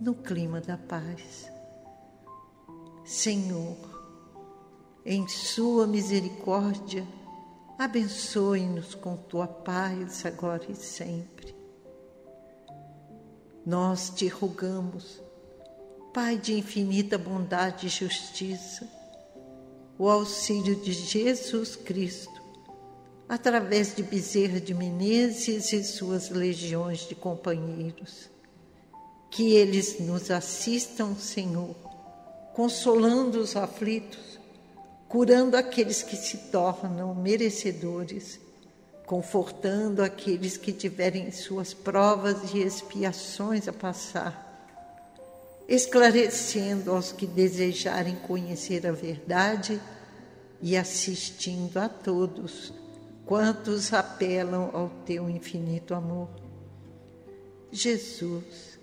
no 0.01 0.13
clima 0.13 0.59
da 0.59 0.77
paz. 0.77 1.49
Senhor, 3.05 3.77
em 5.05 5.25
Sua 5.29 5.87
misericórdia, 5.87 7.07
abençoe-nos 7.83 8.93
com 8.93 9.17
Tua 9.17 9.47
paz 9.47 10.23
agora 10.23 10.63
e 10.69 10.75
sempre. 10.75 11.55
Nós 13.65 14.11
te 14.11 14.27
rogamos, 14.27 15.19
Pai 16.13 16.37
de 16.37 16.53
infinita 16.53 17.17
bondade 17.17 17.87
e 17.87 17.89
justiça, 17.89 18.87
o 19.97 20.07
auxílio 20.07 20.75
de 20.75 20.91
Jesus 20.91 21.75
Cristo, 21.75 22.39
através 23.27 23.95
de 23.95 24.03
Bezerra 24.03 24.59
de 24.59 24.75
Menezes 24.75 25.73
e 25.73 25.83
suas 25.83 26.29
legiões 26.29 27.07
de 27.07 27.15
companheiros. 27.15 28.29
Que 29.31 29.53
eles 29.53 29.99
nos 30.01 30.29
assistam, 30.29 31.15
Senhor, 31.15 31.75
consolando 32.53 33.39
os 33.39 33.55
aflitos, 33.55 34.40
curando 35.11 35.57
aqueles 35.57 36.01
que 36.01 36.15
se 36.15 36.37
tornam 36.49 37.13
merecedores, 37.13 38.39
confortando 39.05 40.01
aqueles 40.01 40.57
que 40.57 40.71
tiverem 40.71 41.31
suas 41.31 41.73
provas 41.73 42.53
e 42.53 42.59
expiações 42.59 43.67
a 43.67 43.73
passar 43.73 44.51
esclarecendo 45.71 46.91
aos 46.91 47.13
que 47.13 47.25
desejarem 47.25 48.17
conhecer 48.27 48.85
a 48.85 48.91
verdade 48.91 49.81
e 50.61 50.75
assistindo 50.75 51.77
a 51.77 51.87
todos 51.87 52.73
quantos 53.25 53.93
apelam 53.93 54.69
ao 54.73 54.89
teu 55.05 55.29
infinito 55.29 55.93
amor. 55.93 56.27
Jesus, 57.71 58.77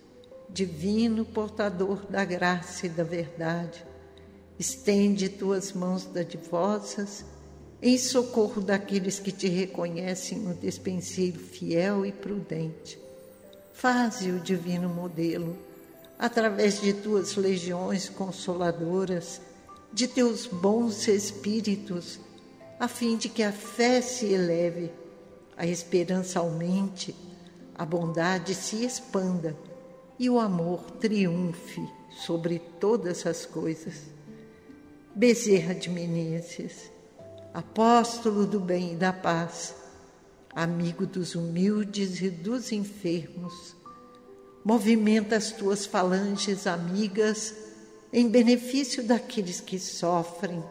divino 0.48 1.26
portador 1.26 2.06
da 2.06 2.24
graça 2.24 2.86
e 2.86 2.88
da 2.88 3.04
verdade, 3.04 3.84
estende 4.58 5.28
tuas 5.28 5.72
mãos 5.72 6.04
dadivosas 6.04 7.24
em 7.80 7.96
socorro 7.96 8.60
daqueles 8.60 9.20
que 9.20 9.30
te 9.30 9.48
reconhecem 9.48 10.38
no 10.38 10.54
despenseiro 10.54 11.38
fiel 11.38 12.04
e 12.04 12.10
prudente. 12.10 12.98
Faze 13.72 14.32
o 14.32 14.40
divino 14.40 14.88
modelo 14.88 15.56
através 16.18 16.80
de 16.80 16.92
tuas 16.92 17.36
legiões 17.36 18.08
consoladoras, 18.08 19.40
de 19.92 20.08
teus 20.08 20.46
bons 20.46 21.06
espíritos, 21.06 22.18
a 22.80 22.88
fim 22.88 23.16
de 23.16 23.28
que 23.28 23.42
a 23.42 23.52
fé 23.52 24.00
se 24.00 24.26
eleve, 24.26 24.90
a 25.56 25.64
esperança 25.64 26.40
aumente, 26.40 27.14
a 27.74 27.84
bondade 27.84 28.54
se 28.54 28.84
expanda 28.84 29.56
e 30.18 30.28
o 30.28 30.40
amor 30.40 30.80
triunfe 30.98 31.80
sobre 32.24 32.58
todas 32.80 33.24
as 33.24 33.46
coisas. 33.46 34.17
Bezerra 35.18 35.74
de 35.74 35.90
Menezes, 35.90 36.92
apóstolo 37.52 38.46
do 38.46 38.60
bem 38.60 38.92
e 38.92 38.94
da 38.94 39.12
paz, 39.12 39.74
amigo 40.54 41.08
dos 41.08 41.34
humildes 41.34 42.20
e 42.20 42.30
dos 42.30 42.70
enfermos, 42.70 43.74
movimenta 44.64 45.34
as 45.34 45.50
tuas 45.50 45.84
falanges 45.84 46.68
amigas 46.68 47.52
em 48.12 48.28
benefício 48.28 49.02
daqueles 49.02 49.60
que 49.60 49.76
sofrem, 49.76 50.62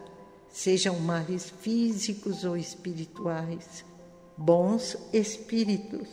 sejam 0.48 0.98
males 0.98 1.52
físicos 1.60 2.42
ou 2.42 2.56
espirituais, 2.56 3.84
bons 4.34 4.96
espíritos, 5.12 6.08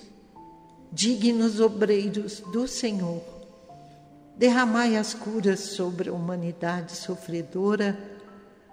dignos 0.91 1.61
obreiros 1.61 2.41
do 2.51 2.67
Senhor. 2.67 3.23
Derramai 4.35 4.97
as 4.97 5.13
curas 5.13 5.61
sobre 5.61 6.09
a 6.09 6.13
humanidade 6.13 6.97
sofredora, 6.97 8.13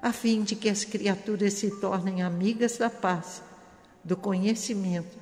a 0.03 0.12
fim 0.12 0.43
de 0.43 0.57
que 0.57 0.69
as 0.69 0.85
criaturas 0.85 1.53
se 1.55 1.71
tornem 1.81 2.23
amigas 2.23 2.77
da 2.77 2.91
paz, 2.91 3.41
do 4.03 4.17
conhecimento, 4.17 5.17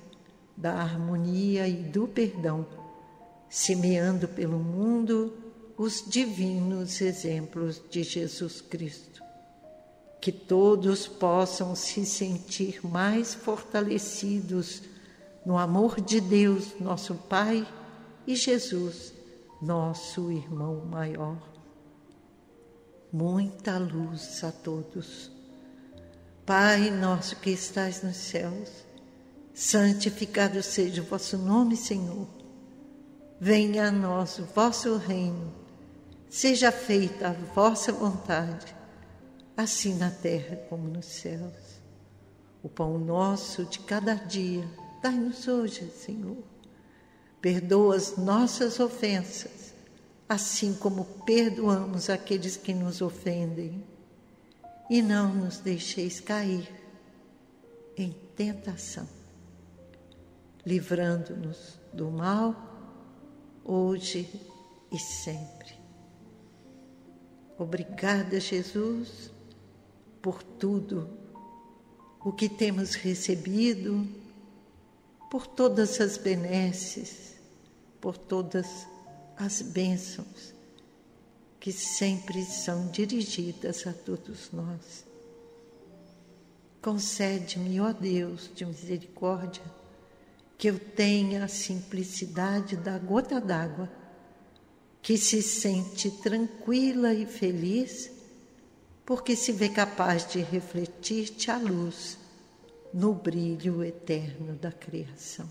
da 0.57 0.73
harmonia 0.73 1.69
e 1.69 1.75
do 1.75 2.09
perdão, 2.09 2.66
semeando 3.47 4.27
pelo 4.27 4.59
mundo 4.59 5.35
os 5.77 6.03
divinos 6.09 7.03
exemplos 7.03 7.81
de 7.90 8.03
Jesus 8.03 8.62
Cristo. 8.62 9.23
Que 10.19 10.33
todos 10.33 11.07
possam 11.07 11.77
se 11.77 12.07
sentir 12.07 12.81
mais 12.83 13.35
fortalecidos 13.35 14.83
no 15.45 15.59
amor 15.59 16.01
de 16.01 16.21
Deus, 16.21 16.79
nosso 16.81 17.14
Pai, 17.14 17.66
e 18.27 18.35
Jesus, 18.35 19.12
nosso 19.61 20.31
irmão 20.31 20.87
maior. 20.87 21.38
Muita 23.12 23.79
luz 23.79 24.42
a 24.44 24.53
todos. 24.53 25.31
Pai 26.46 26.90
nosso 26.90 27.37
que 27.37 27.51
estás 27.51 28.03
nos 28.03 28.16
céus, 28.16 28.70
santificado 29.55 30.62
seja 30.62 31.03
o 31.03 31.05
vosso 31.05 31.38
nome, 31.38 31.77
Senhor. 31.77 32.27
Venha 33.40 33.88
a 33.88 33.90
nós 33.90 34.38
o 34.38 34.44
vosso 34.44 34.96
reino 34.96 35.61
Seja 36.31 36.70
feita 36.70 37.31
a 37.31 37.33
vossa 37.33 37.92
vontade, 37.92 38.73
assim 39.57 39.94
na 39.94 40.12
terra 40.12 40.55
como 40.68 40.87
nos 40.87 41.07
céus. 41.07 41.83
O 42.62 42.68
pão 42.68 42.96
nosso 43.01 43.64
de 43.64 43.81
cada 43.81 44.14
dia, 44.14 44.64
dai-nos 45.03 45.49
hoje, 45.49 45.90
Senhor. 45.90 46.37
Perdoa 47.40 47.96
as 47.96 48.16
nossas 48.16 48.79
ofensas, 48.79 49.51
assim 50.31 50.73
como 50.73 51.05
perdoamos 51.27 52.09
aqueles 52.09 52.57
que 52.57 52.73
nos 52.73 53.03
ofendem. 53.03 53.83
E 54.88 55.03
não 55.03 55.35
nos 55.35 55.59
deixeis 55.59 56.21
cair 56.21 56.69
em 57.97 58.12
tentação, 58.37 59.09
livrando-nos 60.64 61.81
do 61.93 62.11
mal, 62.12 62.55
hoje 63.64 64.31
e 64.93 64.99
sempre. 65.01 65.75
Obrigada, 67.59 68.38
Jesus, 68.38 69.33
por 70.23 70.45
tudo 70.45 71.11
o 72.21 72.33
que 72.33 72.49
temos 72.49 72.95
recebido, 72.95 74.07
por 75.29 75.47
todas 75.47 76.01
as 76.01 76.16
benesses, 76.16 77.35
por 78.01 78.16
todas 78.16 78.66
as 78.66 78.99
bênçãos 79.62 80.55
que 81.59 81.72
sempre 81.72 82.44
são 82.44 82.88
dirigidas 82.88 83.87
a 83.87 83.92
todos 83.92 84.50
nós. 84.50 85.05
Concede-me, 86.81 87.81
ó 87.81 87.92
Deus 87.92 88.50
de 88.55 88.64
misericórdia, 88.64 89.62
que 90.57 90.68
eu 90.68 90.79
tenha 90.79 91.44
a 91.44 91.48
simplicidade 91.48 92.76
da 92.76 92.98
gota 92.98 93.40
d'água 93.40 93.90
que 95.03 95.16
se 95.16 95.42
sente 95.42 96.11
tranquila 96.11 97.12
e 97.12 97.26
feliz 97.26 98.11
porque 99.05 99.35
se 99.35 99.53
vê 99.53 99.68
capaz 99.68 100.31
de 100.31 100.40
refletir-te 100.40 101.50
a 101.50 101.59
luz 101.59 102.18
no 102.92 103.12
brilho 103.12 103.83
eterno 103.83 104.55
da 104.55 104.70
criação. 104.70 105.48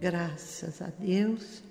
Graças 0.00 0.80
a 0.80 0.86
Deus 0.86 1.62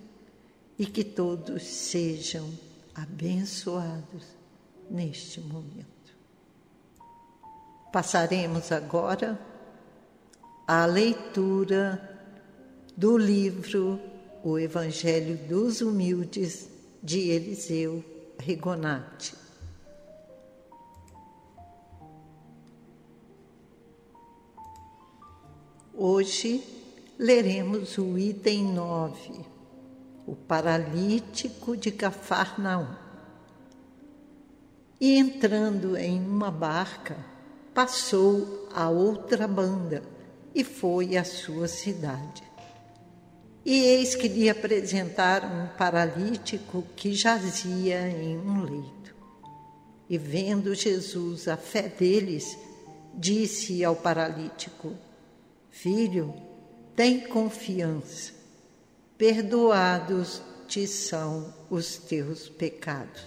e 0.82 0.86
que 0.88 1.04
todos 1.04 1.62
sejam 1.62 2.52
abençoados 2.96 4.24
neste 4.90 5.40
momento. 5.40 5.86
Passaremos 7.94 8.72
agora 8.72 9.40
à 10.68 10.84
leitura 10.88 12.02
do 12.98 13.16
livro 13.16 14.02
o 14.44 14.58
Evangelho 14.58 15.38
dos 15.48 15.82
Humildes 15.82 16.68
de 17.04 17.30
Eliseu 17.30 18.04
Rigonati. 18.40 19.36
Hoje 25.94 26.64
leremos 27.20 28.00
o 28.00 28.18
item 28.18 28.64
9, 28.74 29.51
o 30.26 30.36
paralítico 30.36 31.76
de 31.76 31.92
Cafarnaum. 31.92 32.88
E 35.00 35.18
entrando 35.18 35.98
em 35.98 36.20
uma 36.20 36.52
barca, 36.52 37.18
passou 37.74 38.68
a 38.74 38.90
outra 38.90 39.48
banda 39.48 40.04
e 40.54 40.64
foi 40.64 41.18
à 41.18 41.24
sua 41.24 41.68
cidade. 41.68 42.44
E 43.66 43.80
eis 43.80 44.16
que 44.16 44.28
lhe 44.28 44.50
apresentaram 44.50 45.64
um 45.64 45.68
paralítico 45.78 46.84
que 46.96 47.14
jazia 47.14 48.10
em 48.10 48.38
um 48.38 48.64
leito. 48.64 49.16
E 50.10 50.18
vendo 50.18 50.74
Jesus 50.74 51.48
a 51.48 51.56
fé 51.56 51.84
deles, 51.84 52.58
disse 53.14 53.84
ao 53.84 53.96
paralítico: 53.96 54.94
Filho, 55.70 56.34
tem 56.96 57.22
confiança, 57.22 58.34
perdoados 59.22 60.42
te 60.68 60.88
são 60.88 61.54
os 61.70 61.96
teus 61.96 62.50
pecados. 62.50 63.22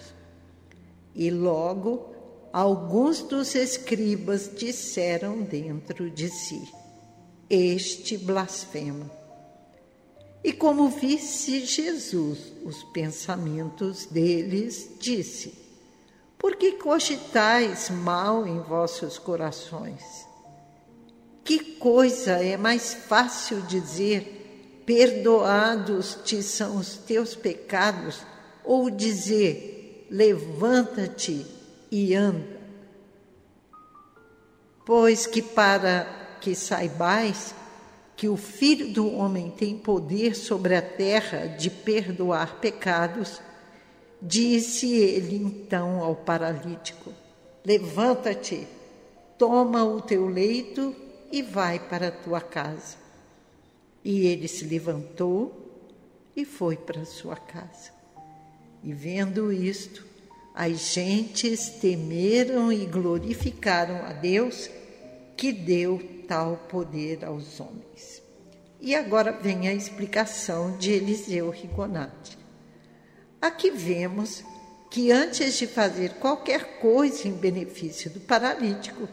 E 1.14 1.30
logo 1.30 2.12
alguns 2.52 3.22
dos 3.22 3.54
escribas 3.54 4.50
disseram 4.56 5.42
dentro 5.42 6.10
de 6.10 6.28
si: 6.30 6.68
Este 7.48 8.18
blasfema. 8.18 9.08
E 10.42 10.52
como 10.52 10.88
visse 10.88 11.64
Jesus 11.64 12.40
os 12.64 12.82
pensamentos 12.82 14.04
deles, 14.06 14.96
disse: 14.98 15.54
Por 16.36 16.56
que 16.56 16.72
cogitais 16.72 17.88
mal 17.88 18.48
em 18.48 18.58
vossos 18.58 19.16
corações? 19.16 20.02
Que 21.44 21.76
coisa 21.76 22.32
é 22.32 22.56
mais 22.56 22.94
fácil 22.94 23.62
dizer: 23.62 24.33
Perdoados 24.86 26.18
te 26.24 26.42
são 26.42 26.76
os 26.76 26.96
teus 26.96 27.34
pecados, 27.34 28.20
ou 28.62 28.90
dizer: 28.90 30.06
Levanta-te 30.10 31.46
e 31.90 32.14
anda? 32.14 32.60
Pois 34.84 35.26
que 35.26 35.40
para 35.40 36.36
que 36.40 36.54
saibais 36.54 37.54
que 38.16 38.28
o 38.28 38.36
Filho 38.36 38.92
do 38.92 39.10
Homem 39.12 39.50
tem 39.50 39.78
poder 39.78 40.36
sobre 40.36 40.76
a 40.76 40.82
terra 40.82 41.46
de 41.46 41.70
perdoar 41.70 42.60
pecados, 42.60 43.40
disse 44.20 44.92
ele 44.92 45.36
então 45.36 46.02
ao 46.02 46.14
paralítico: 46.14 47.12
Levanta-te, 47.64 48.68
toma 49.38 49.84
o 49.84 50.00
teu 50.02 50.28
leito 50.28 50.94
e 51.32 51.42
vai 51.42 51.78
para 51.78 52.08
a 52.08 52.12
tua 52.12 52.40
casa. 52.40 53.03
E 54.04 54.26
ele 54.26 54.46
se 54.46 54.64
levantou 54.64 55.64
e 56.36 56.44
foi 56.44 56.76
para 56.76 57.04
sua 57.04 57.36
casa. 57.36 57.90
E 58.82 58.92
vendo 58.92 59.50
isto, 59.50 60.04
as 60.54 60.92
gentes 60.92 61.68
temeram 61.68 62.72
e 62.72 62.84
glorificaram 62.86 64.04
a 64.04 64.12
Deus 64.12 64.68
que 65.36 65.52
deu 65.52 66.00
tal 66.28 66.56
poder 66.68 67.24
aos 67.24 67.58
homens. 67.58 68.22
E 68.80 68.94
agora 68.94 69.32
vem 69.32 69.66
a 69.66 69.72
explicação 69.72 70.76
de 70.76 70.92
Eliseu 70.92 71.50
Rigonati. 71.50 72.38
Aqui 73.40 73.70
vemos 73.70 74.44
que 74.90 75.10
antes 75.10 75.58
de 75.58 75.66
fazer 75.66 76.14
qualquer 76.14 76.78
coisa 76.78 77.26
em 77.26 77.32
benefício 77.32 78.10
do 78.10 78.20
paralítico, 78.20 79.08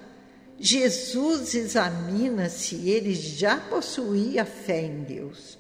Jesus 0.64 1.56
examina 1.56 2.48
se 2.48 2.88
ele 2.88 3.16
já 3.16 3.58
possuía 3.58 4.46
fé 4.46 4.84
em 4.84 5.02
Deus. 5.02 5.58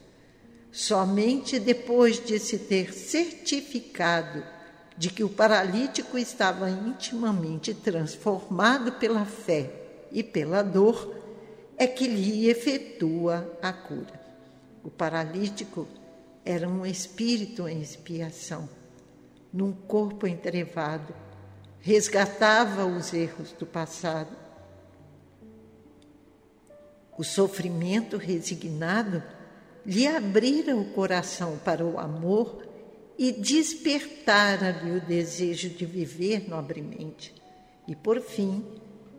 Somente 0.71 1.59
depois 1.59 2.23
de 2.23 2.37
se 2.37 2.59
ter 2.59 2.93
certificado 2.93 4.43
de 4.95 5.09
que 5.09 5.23
o 5.23 5.29
paralítico 5.29 6.19
estava 6.19 6.69
intimamente 6.69 7.73
transformado 7.73 8.91
pela 8.91 9.25
fé 9.25 9.71
e 10.11 10.21
pela 10.21 10.61
dor, 10.61 11.15
é 11.75 11.87
que 11.87 12.07
lhe 12.07 12.47
efetua 12.47 13.57
a 13.59 13.73
cura. 13.73 14.21
O 14.83 14.91
paralítico 14.91 15.87
era 16.45 16.69
um 16.69 16.85
espírito 16.85 17.67
em 17.67 17.81
expiação, 17.81 18.69
num 19.51 19.71
corpo 19.71 20.27
entrevado, 20.27 21.11
resgatava 21.79 22.85
os 22.85 23.11
erros 23.15 23.51
do 23.53 23.65
passado. 23.65 24.40
O 27.21 27.23
sofrimento 27.23 28.17
resignado 28.17 29.21
lhe 29.85 30.07
abrira 30.07 30.75
o 30.75 30.85
coração 30.85 31.55
para 31.63 31.85
o 31.85 31.99
amor 31.99 32.67
e 33.15 33.31
despertara-lhe 33.31 34.97
o 34.97 35.01
desejo 35.01 35.69
de 35.69 35.85
viver 35.85 36.49
nobremente. 36.49 37.31
E, 37.87 37.95
por 37.95 38.19
fim, 38.19 38.65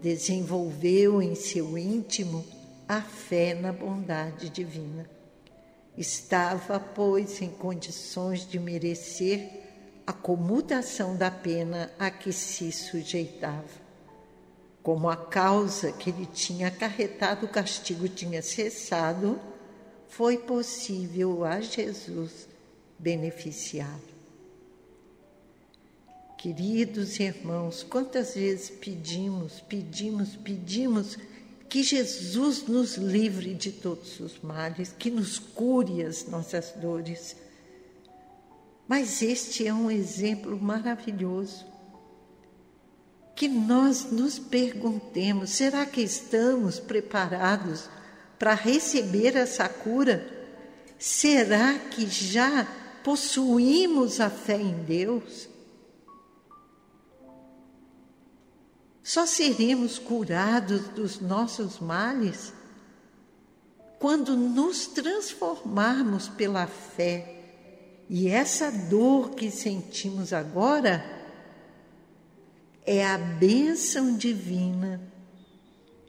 desenvolveu 0.02 1.22
em 1.22 1.36
seu 1.36 1.78
íntimo 1.78 2.44
a 2.88 3.00
fé 3.00 3.54
na 3.54 3.72
bondade 3.72 4.48
divina. 4.48 5.08
Estava, 5.96 6.80
pois, 6.80 7.40
em 7.40 7.50
condições 7.50 8.44
de 8.44 8.58
merecer 8.58 9.48
a 10.04 10.12
comutação 10.12 11.16
da 11.16 11.30
pena 11.30 11.88
a 12.00 12.10
que 12.10 12.32
se 12.32 12.72
sujeitava. 12.72 13.81
Como 14.82 15.08
a 15.08 15.16
causa 15.16 15.92
que 15.92 16.10
lhe 16.10 16.26
tinha 16.26 16.68
acarretado 16.68 17.46
o 17.46 17.48
castigo 17.48 18.08
tinha 18.08 18.42
cessado, 18.42 19.40
foi 20.08 20.38
possível 20.38 21.44
a 21.44 21.60
Jesus 21.60 22.48
beneficiá-lo. 22.98 24.12
Queridos 26.36 27.20
irmãos, 27.20 27.84
quantas 27.84 28.34
vezes 28.34 28.68
pedimos, 28.68 29.60
pedimos, 29.60 30.34
pedimos 30.34 31.16
que 31.68 31.82
Jesus 31.82 32.66
nos 32.66 32.96
livre 32.96 33.54
de 33.54 33.70
todos 33.70 34.20
os 34.20 34.40
males, 34.40 34.92
que 34.98 35.10
nos 35.10 35.38
cure 35.38 36.04
as 36.04 36.26
nossas 36.26 36.72
dores. 36.72 37.34
Mas 38.86 39.22
este 39.22 39.66
é 39.66 39.72
um 39.72 39.90
exemplo 39.90 40.60
maravilhoso. 40.60 41.71
Que 43.34 43.48
nós 43.48 44.10
nos 44.10 44.38
perguntemos: 44.38 45.50
será 45.50 45.86
que 45.86 46.02
estamos 46.02 46.78
preparados 46.78 47.88
para 48.38 48.54
receber 48.54 49.36
essa 49.36 49.68
cura? 49.68 50.26
Será 50.98 51.78
que 51.78 52.06
já 52.08 52.66
possuímos 53.02 54.20
a 54.20 54.30
fé 54.30 54.56
em 54.56 54.84
Deus? 54.84 55.48
Só 59.02 59.26
seremos 59.26 59.98
curados 59.98 60.88
dos 60.88 61.20
nossos 61.20 61.80
males 61.80 62.52
quando 63.98 64.36
nos 64.36 64.86
transformarmos 64.86 66.28
pela 66.28 66.66
fé. 66.66 67.40
E 68.08 68.28
essa 68.28 68.70
dor 68.70 69.30
que 69.30 69.50
sentimos 69.50 70.32
agora 70.32 71.21
é 72.84 73.04
a 73.04 73.16
bênção 73.16 74.16
divina 74.16 75.00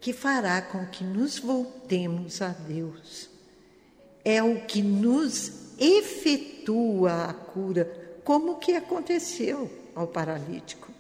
que 0.01 0.11
fará 0.11 0.61
com 0.61 0.85
que 0.87 1.03
nos 1.03 1.39
voltemos 1.39 2.41
a 2.41 2.49
Deus. 2.49 3.29
É 4.25 4.41
o 4.41 4.65
que 4.65 4.81
nos 4.81 5.77
efetua 5.79 7.25
a 7.25 7.33
cura, 7.33 8.19
como 8.23 8.59
que 8.59 8.73
aconteceu 8.73 9.71
ao 9.95 10.07
paralítico. 10.07 10.91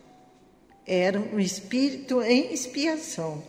Era 0.85 1.19
um 1.19 1.39
espírito 1.39 2.21
em 2.21 2.53
expiação. 2.53 3.43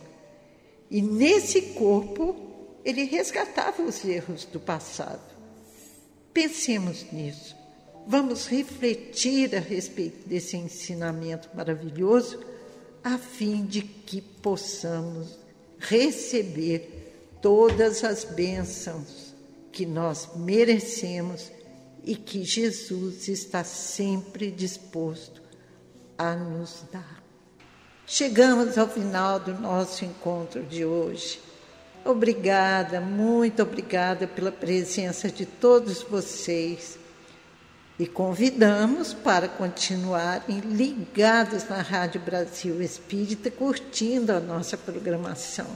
E 0.89 1.01
nesse 1.01 1.61
corpo 1.73 2.35
ele 2.83 3.03
resgatava 3.03 3.81
os 3.81 4.03
erros 4.03 4.45
do 4.45 4.59
passado. 4.59 5.35
Pensemos 6.33 7.11
nisso. 7.11 7.54
Vamos 8.07 8.45
refletir 8.45 9.55
a 9.55 9.59
respeito 9.59 10.29
desse 10.29 10.55
ensinamento 10.55 11.49
maravilhoso, 11.55 12.39
a 13.03 13.17
fim 13.17 13.65
de 13.65 13.81
que 13.81 14.21
possamos 14.21 15.39
receber 15.79 17.37
todas 17.41 18.03
as 18.03 18.23
bênçãos 18.23 19.33
que 19.71 19.87
nós 19.87 20.29
merecemos 20.35 21.51
e 22.03 22.15
que 22.15 22.43
Jesus 22.43 23.27
está 23.27 23.63
sempre 23.63 24.51
disposto 24.51 25.41
a 26.15 26.35
nos 26.35 26.83
dar. 26.91 27.23
Chegamos 28.05 28.77
ao 28.77 28.87
final 28.87 29.39
do 29.39 29.55
nosso 29.55 30.05
encontro 30.05 30.61
de 30.61 30.85
hoje. 30.85 31.41
Obrigada, 32.05 33.01
muito 33.01 33.63
obrigada 33.63 34.27
pela 34.27 34.51
presença 34.51 35.27
de 35.27 35.43
todos 35.43 36.03
vocês 36.03 36.99
e 37.97 38.05
convidamos 38.05 39.13
para 39.13 39.47
continuarem 39.47 40.59
ligados 40.59 41.67
na 41.69 41.81
Rádio 41.81 42.19
Brasil 42.19 42.81
Espírita, 42.81 43.49
curtindo 43.49 44.33
a 44.33 44.39
nossa 44.39 44.77
programação. 44.77 45.67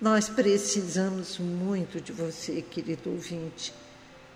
Nós 0.00 0.28
precisamos 0.28 1.38
muito 1.38 2.00
de 2.00 2.12
você, 2.12 2.62
querido 2.62 3.10
ouvinte. 3.10 3.72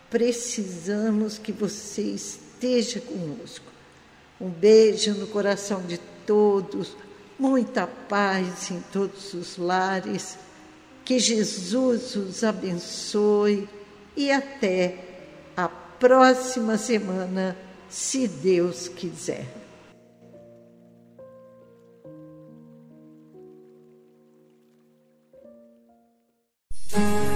Precisamos 0.08 1.36
que 1.36 1.52
você 1.52 2.02
esteja 2.02 3.00
conosco. 3.00 3.66
Um 4.40 4.48
beijo 4.48 5.12
no 5.14 5.26
coração 5.26 5.82
de 5.82 5.98
todos, 6.24 6.96
muita 7.38 7.86
paz 7.86 8.70
em 8.70 8.80
todos 8.92 9.34
os 9.34 9.58
lares, 9.58 10.38
que 11.04 11.18
Jesus 11.18 12.14
os 12.16 12.44
abençoe 12.44 13.68
e 14.16 14.30
até 14.30 15.04
a 15.56 15.68
próxima 15.68 16.78
semana, 16.78 17.56
se 17.90 18.28
Deus 18.28 18.88
quiser. 18.88 19.57
Quando 26.98 27.27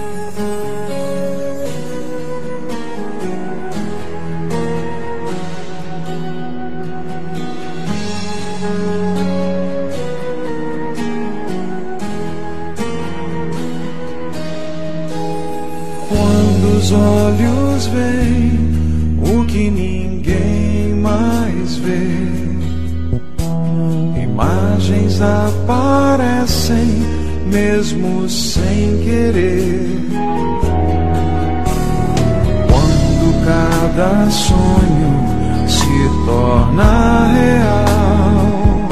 cada 34.23 34.31
sonho 34.31 35.67
se 35.67 36.09
torna 36.25 37.31
real 37.33 38.87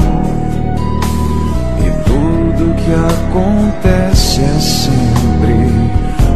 e 1.78 1.90
tudo 2.04 2.74
que 2.74 2.92
acontece 2.92 4.42
é 4.42 4.60
sempre 4.60 5.54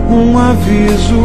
um 0.09 0.39
aviso, 0.39 1.19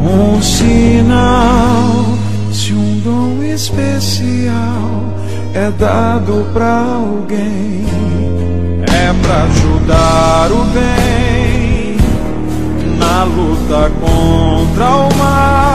um 0.00 0.40
sinal. 0.40 2.04
Se 2.52 2.72
um 2.72 3.00
dom 3.00 3.42
especial 3.42 5.12
é 5.54 5.70
dado 5.78 6.46
para 6.52 6.80
alguém, 6.80 7.84
é 8.82 9.12
para 9.22 9.42
ajudar 9.44 10.50
o 10.52 10.64
bem 10.72 11.96
na 12.96 13.24
luta 13.24 13.90
contra 14.00 14.90
o 14.96 15.14
mal. 15.16 15.73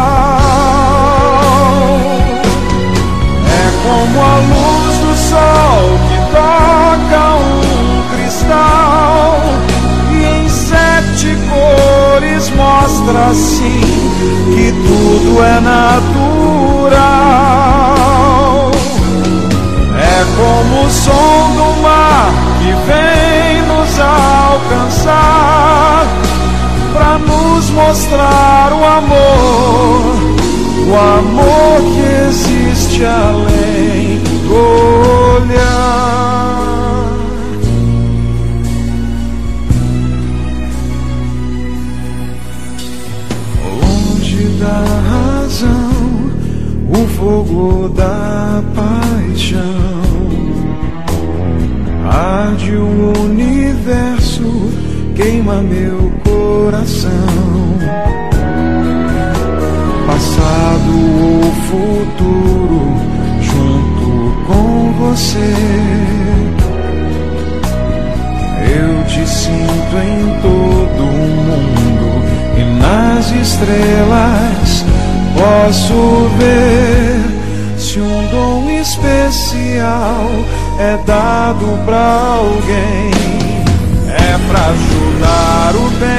Como 4.20 4.28
a 4.28 4.36
luz 4.40 4.98
do 4.98 5.16
sol 5.16 5.98
que 6.10 6.18
toca 6.36 7.38
um 7.38 8.04
cristal 8.12 9.40
e 10.12 10.26
em 10.26 10.50
sete 10.50 11.38
cores 11.50 12.50
mostra 12.52 13.28
assim 13.28 13.80
que 14.54 14.74
tudo 14.74 15.42
é 15.42 15.62
natural. 15.62 17.00
É 19.96 20.26
como 20.36 20.84
o 20.86 20.90
som 20.90 21.54
do 21.56 21.78
mar 21.82 22.34
que 22.60 22.74
vem 22.88 23.62
nos 23.68 24.00
alcançar 24.00 26.06
para 26.94 27.18
nos 27.20 27.70
mostrar 27.70 28.74
o 28.74 28.84
amor, 28.84 30.18
o 30.88 30.96
amor 31.18 31.82
que 31.94 32.02
existe 32.28 32.59
além 33.06 34.20
do 34.24 34.54
olhar. 34.54 36.00
Longe 43.82 44.44
da 44.60 44.80
razão, 45.10 45.92
o 46.90 47.08
fogo 47.18 47.90
da 47.90 48.64
paixão 48.76 50.00
arde 52.10 52.76
o 52.76 53.14
universo, 53.24 54.44
queima 55.16 55.62
meu 55.62 56.12
coração. 56.24 57.39
Futuro, 61.70 62.96
junto 63.42 64.10
com 64.48 64.92
você. 64.98 65.54
Eu 68.82 69.04
te 69.06 69.28
sinto 69.28 69.98
em 69.98 70.42
todo 70.42 71.04
o 71.04 71.18
mundo 71.48 72.10
e 72.58 72.64
nas 72.80 73.32
estrelas 73.32 74.86
posso 75.36 76.30
ver 76.38 77.78
se 77.78 78.00
um 78.00 78.28
dom 78.30 78.70
especial 78.72 80.30
é 80.80 80.98
dado 81.06 81.86
pra 81.86 82.36
alguém, 82.38 83.12
é 84.08 84.38
pra 84.48 84.66
ajudar 84.68 85.76
o 85.76 85.90
bem 86.00 86.19